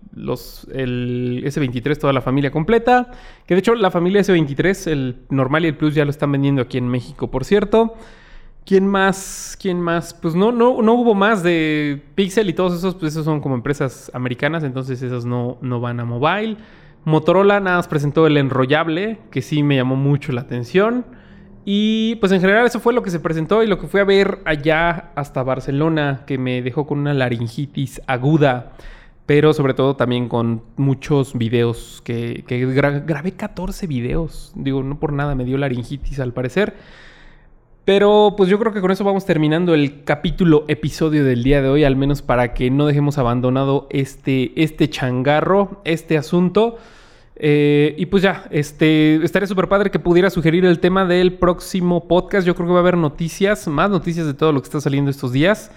el 0.72 1.44
S23, 1.44 1.98
toda 1.98 2.12
la 2.12 2.22
familia 2.22 2.50
completa. 2.50 3.10
Que 3.46 3.54
de 3.54 3.60
hecho, 3.60 3.74
la 3.74 3.90
familia 3.90 4.22
S23, 4.22 4.90
el 4.90 5.16
normal 5.28 5.64
y 5.64 5.68
el 5.68 5.76
Plus, 5.76 5.94
ya 5.94 6.04
lo 6.04 6.10
están 6.10 6.32
vendiendo 6.32 6.62
aquí 6.62 6.78
en 6.78 6.88
México, 6.88 7.30
por 7.30 7.44
cierto. 7.44 7.94
¿Quién 8.64 8.86
más? 8.86 9.58
¿Quién 9.60 9.78
más? 9.78 10.14
Pues 10.14 10.34
no, 10.34 10.50
no, 10.50 10.80
no 10.80 10.94
hubo 10.94 11.14
más 11.14 11.42
de 11.42 12.02
Pixel 12.14 12.48
y 12.48 12.54
todos 12.54 12.78
esos, 12.78 12.94
pues 12.94 13.12
esos 13.12 13.26
son 13.26 13.42
como 13.42 13.54
empresas 13.56 14.10
americanas, 14.14 14.64
entonces 14.64 15.02
esos 15.02 15.26
no, 15.26 15.58
no 15.60 15.80
van 15.80 16.00
a 16.00 16.06
mobile. 16.06 16.56
Motorola 17.04 17.60
nada 17.60 17.76
más 17.76 17.88
presentó 17.88 18.26
el 18.26 18.38
enrollable, 18.38 19.18
que 19.30 19.42
sí 19.42 19.62
me 19.62 19.76
llamó 19.76 19.96
mucho 19.96 20.32
la 20.32 20.40
atención. 20.40 21.04
Y 21.64 22.16
pues 22.16 22.30
en 22.32 22.40
general 22.40 22.66
eso 22.66 22.80
fue 22.80 22.92
lo 22.92 23.02
que 23.02 23.10
se 23.10 23.20
presentó 23.20 23.62
y 23.62 23.66
lo 23.66 23.78
que 23.78 23.86
fui 23.86 24.00
a 24.00 24.04
ver 24.04 24.40
allá 24.44 25.10
hasta 25.14 25.42
Barcelona, 25.42 26.24
que 26.26 26.36
me 26.36 26.60
dejó 26.60 26.86
con 26.86 26.98
una 26.98 27.14
laringitis 27.14 28.02
aguda, 28.06 28.72
pero 29.24 29.54
sobre 29.54 29.72
todo 29.72 29.96
también 29.96 30.28
con 30.28 30.62
muchos 30.76 31.36
videos, 31.36 32.02
que, 32.04 32.44
grabé 32.46 33.32
14 33.32 33.86
videos, 33.86 34.52
digo, 34.54 34.82
no 34.82 34.98
por 35.00 35.14
nada 35.14 35.34
me 35.34 35.44
dio 35.44 35.56
laringitis 35.56 36.20
al 36.20 36.34
parecer. 36.34 36.74
Pero 37.86 38.34
pues 38.36 38.48
yo 38.48 38.58
creo 38.58 38.72
que 38.72 38.80
con 38.80 38.90
eso 38.90 39.04
vamos 39.04 39.26
terminando 39.26 39.74
el 39.74 40.04
capítulo 40.04 40.64
episodio 40.68 41.22
del 41.22 41.42
día 41.42 41.60
de 41.60 41.68
hoy, 41.68 41.84
al 41.84 41.96
menos 41.96 42.22
para 42.22 42.54
que 42.54 42.70
no 42.70 42.86
dejemos 42.86 43.18
abandonado 43.18 43.88
este, 43.90 44.52
este 44.62 44.88
changarro, 44.88 45.82
este 45.84 46.16
asunto. 46.16 46.78
Eh, 47.36 47.94
y 47.98 48.06
pues 48.06 48.22
ya, 48.22 48.46
este, 48.50 49.16
estaría 49.24 49.46
súper 49.46 49.68
padre 49.68 49.90
que 49.90 49.98
pudiera 49.98 50.30
sugerir 50.30 50.64
el 50.64 50.78
tema 50.78 51.04
del 51.04 51.34
próximo 51.34 52.06
podcast. 52.06 52.46
Yo 52.46 52.54
creo 52.54 52.66
que 52.66 52.72
va 52.72 52.78
a 52.78 52.82
haber 52.82 52.96
noticias, 52.96 53.66
más 53.66 53.90
noticias 53.90 54.26
de 54.26 54.34
todo 54.34 54.52
lo 54.52 54.60
que 54.60 54.66
está 54.66 54.80
saliendo 54.80 55.10
estos 55.10 55.32
días. 55.32 55.70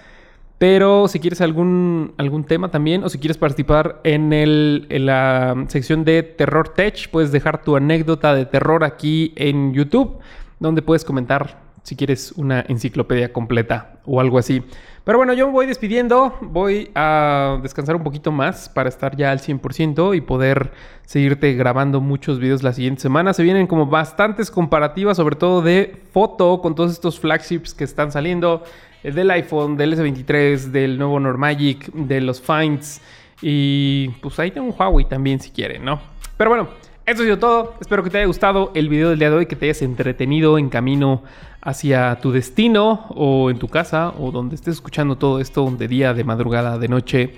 Pero 0.58 1.06
si 1.06 1.20
quieres 1.20 1.40
algún, 1.40 2.14
algún 2.18 2.42
tema 2.44 2.70
también, 2.70 3.04
o 3.04 3.08
si 3.08 3.18
quieres 3.18 3.38
participar 3.38 4.00
en, 4.02 4.32
el, 4.32 4.86
en 4.90 5.06
la 5.06 5.64
sección 5.68 6.04
de 6.04 6.24
Terror 6.24 6.70
Tech, 6.70 7.10
puedes 7.10 7.30
dejar 7.30 7.62
tu 7.62 7.76
anécdota 7.76 8.34
de 8.34 8.44
terror 8.44 8.82
aquí 8.82 9.32
en 9.36 9.72
YouTube, 9.72 10.18
donde 10.58 10.82
puedes 10.82 11.04
comentar 11.04 11.60
si 11.84 11.94
quieres 11.94 12.32
una 12.32 12.64
enciclopedia 12.68 13.32
completa 13.32 14.00
o 14.04 14.20
algo 14.20 14.36
así. 14.38 14.62
Pero 15.08 15.16
bueno, 15.16 15.32
yo 15.32 15.46
me 15.46 15.54
voy 15.54 15.64
despidiendo, 15.64 16.36
voy 16.42 16.90
a 16.94 17.60
descansar 17.62 17.96
un 17.96 18.02
poquito 18.02 18.30
más 18.30 18.68
para 18.68 18.90
estar 18.90 19.16
ya 19.16 19.30
al 19.30 19.38
100% 19.38 20.14
y 20.14 20.20
poder 20.20 20.70
seguirte 21.06 21.54
grabando 21.54 22.02
muchos 22.02 22.38
videos 22.38 22.62
la 22.62 22.74
siguiente 22.74 23.00
semana. 23.00 23.32
Se 23.32 23.42
vienen 23.42 23.66
como 23.66 23.86
bastantes 23.86 24.50
comparativas, 24.50 25.16
sobre 25.16 25.36
todo 25.36 25.62
de 25.62 25.96
foto, 26.12 26.60
con 26.60 26.74
todos 26.74 26.92
estos 26.92 27.18
flagships 27.18 27.72
que 27.72 27.84
están 27.84 28.12
saliendo, 28.12 28.64
el 29.02 29.14
del 29.14 29.30
iPhone, 29.30 29.78
del 29.78 29.96
S23, 29.96 30.72
del 30.72 30.98
nuevo 30.98 31.18
Normagic, 31.18 31.90
de 31.90 32.20
los 32.20 32.42
Finds 32.42 33.00
y 33.40 34.08
pues 34.20 34.38
ahí 34.38 34.50
tengo 34.50 34.66
un 34.66 34.74
Huawei 34.78 35.06
también 35.06 35.40
si 35.40 35.48
quieren, 35.48 35.86
¿no? 35.86 36.02
Pero 36.36 36.50
bueno, 36.50 36.68
eso 37.10 37.22
ha 37.22 37.24
sido 37.24 37.38
todo. 37.38 37.74
Espero 37.80 38.04
que 38.04 38.10
te 38.10 38.18
haya 38.18 38.26
gustado 38.26 38.70
el 38.74 38.88
video 38.88 39.10
del 39.10 39.18
día 39.18 39.30
de 39.30 39.36
hoy, 39.36 39.46
que 39.46 39.56
te 39.56 39.66
hayas 39.66 39.82
entretenido 39.82 40.58
en 40.58 40.68
camino 40.68 41.22
hacia 41.62 42.18
tu 42.20 42.32
destino 42.32 43.06
o 43.10 43.50
en 43.50 43.58
tu 43.58 43.68
casa 43.68 44.12
o 44.18 44.30
donde 44.30 44.54
estés 44.54 44.74
escuchando 44.74 45.16
todo 45.16 45.40
esto 45.40 45.70
de 45.70 45.88
día, 45.88 46.12
de 46.14 46.24
madrugada, 46.24 46.78
de 46.78 46.88
noche. 46.88 47.34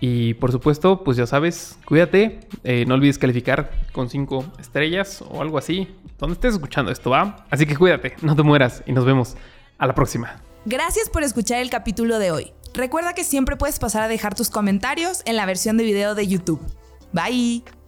Y 0.00 0.34
por 0.34 0.52
supuesto, 0.52 1.04
pues 1.04 1.18
ya 1.18 1.26
sabes, 1.26 1.78
cuídate. 1.84 2.40
Eh, 2.64 2.84
no 2.86 2.94
olvides 2.94 3.18
calificar 3.18 3.70
con 3.92 4.08
5 4.08 4.44
estrellas 4.58 5.22
o 5.28 5.42
algo 5.42 5.58
así. 5.58 5.88
Donde 6.18 6.34
estés 6.34 6.54
escuchando 6.54 6.90
esto, 6.90 7.10
¿va? 7.10 7.44
Así 7.50 7.66
que 7.66 7.76
cuídate, 7.76 8.16
no 8.22 8.34
te 8.34 8.42
mueras 8.42 8.82
y 8.86 8.92
nos 8.92 9.04
vemos 9.04 9.36
a 9.78 9.86
la 9.86 9.94
próxima. 9.94 10.42
Gracias 10.64 11.10
por 11.10 11.22
escuchar 11.22 11.60
el 11.60 11.68
capítulo 11.68 12.18
de 12.18 12.30
hoy. 12.30 12.52
Recuerda 12.72 13.14
que 13.14 13.24
siempre 13.24 13.56
puedes 13.56 13.78
pasar 13.78 14.02
a 14.02 14.08
dejar 14.08 14.34
tus 14.34 14.48
comentarios 14.48 15.22
en 15.26 15.36
la 15.36 15.44
versión 15.44 15.76
de 15.76 15.84
video 15.84 16.14
de 16.14 16.26
YouTube. 16.26 16.60
Bye. 17.12 17.79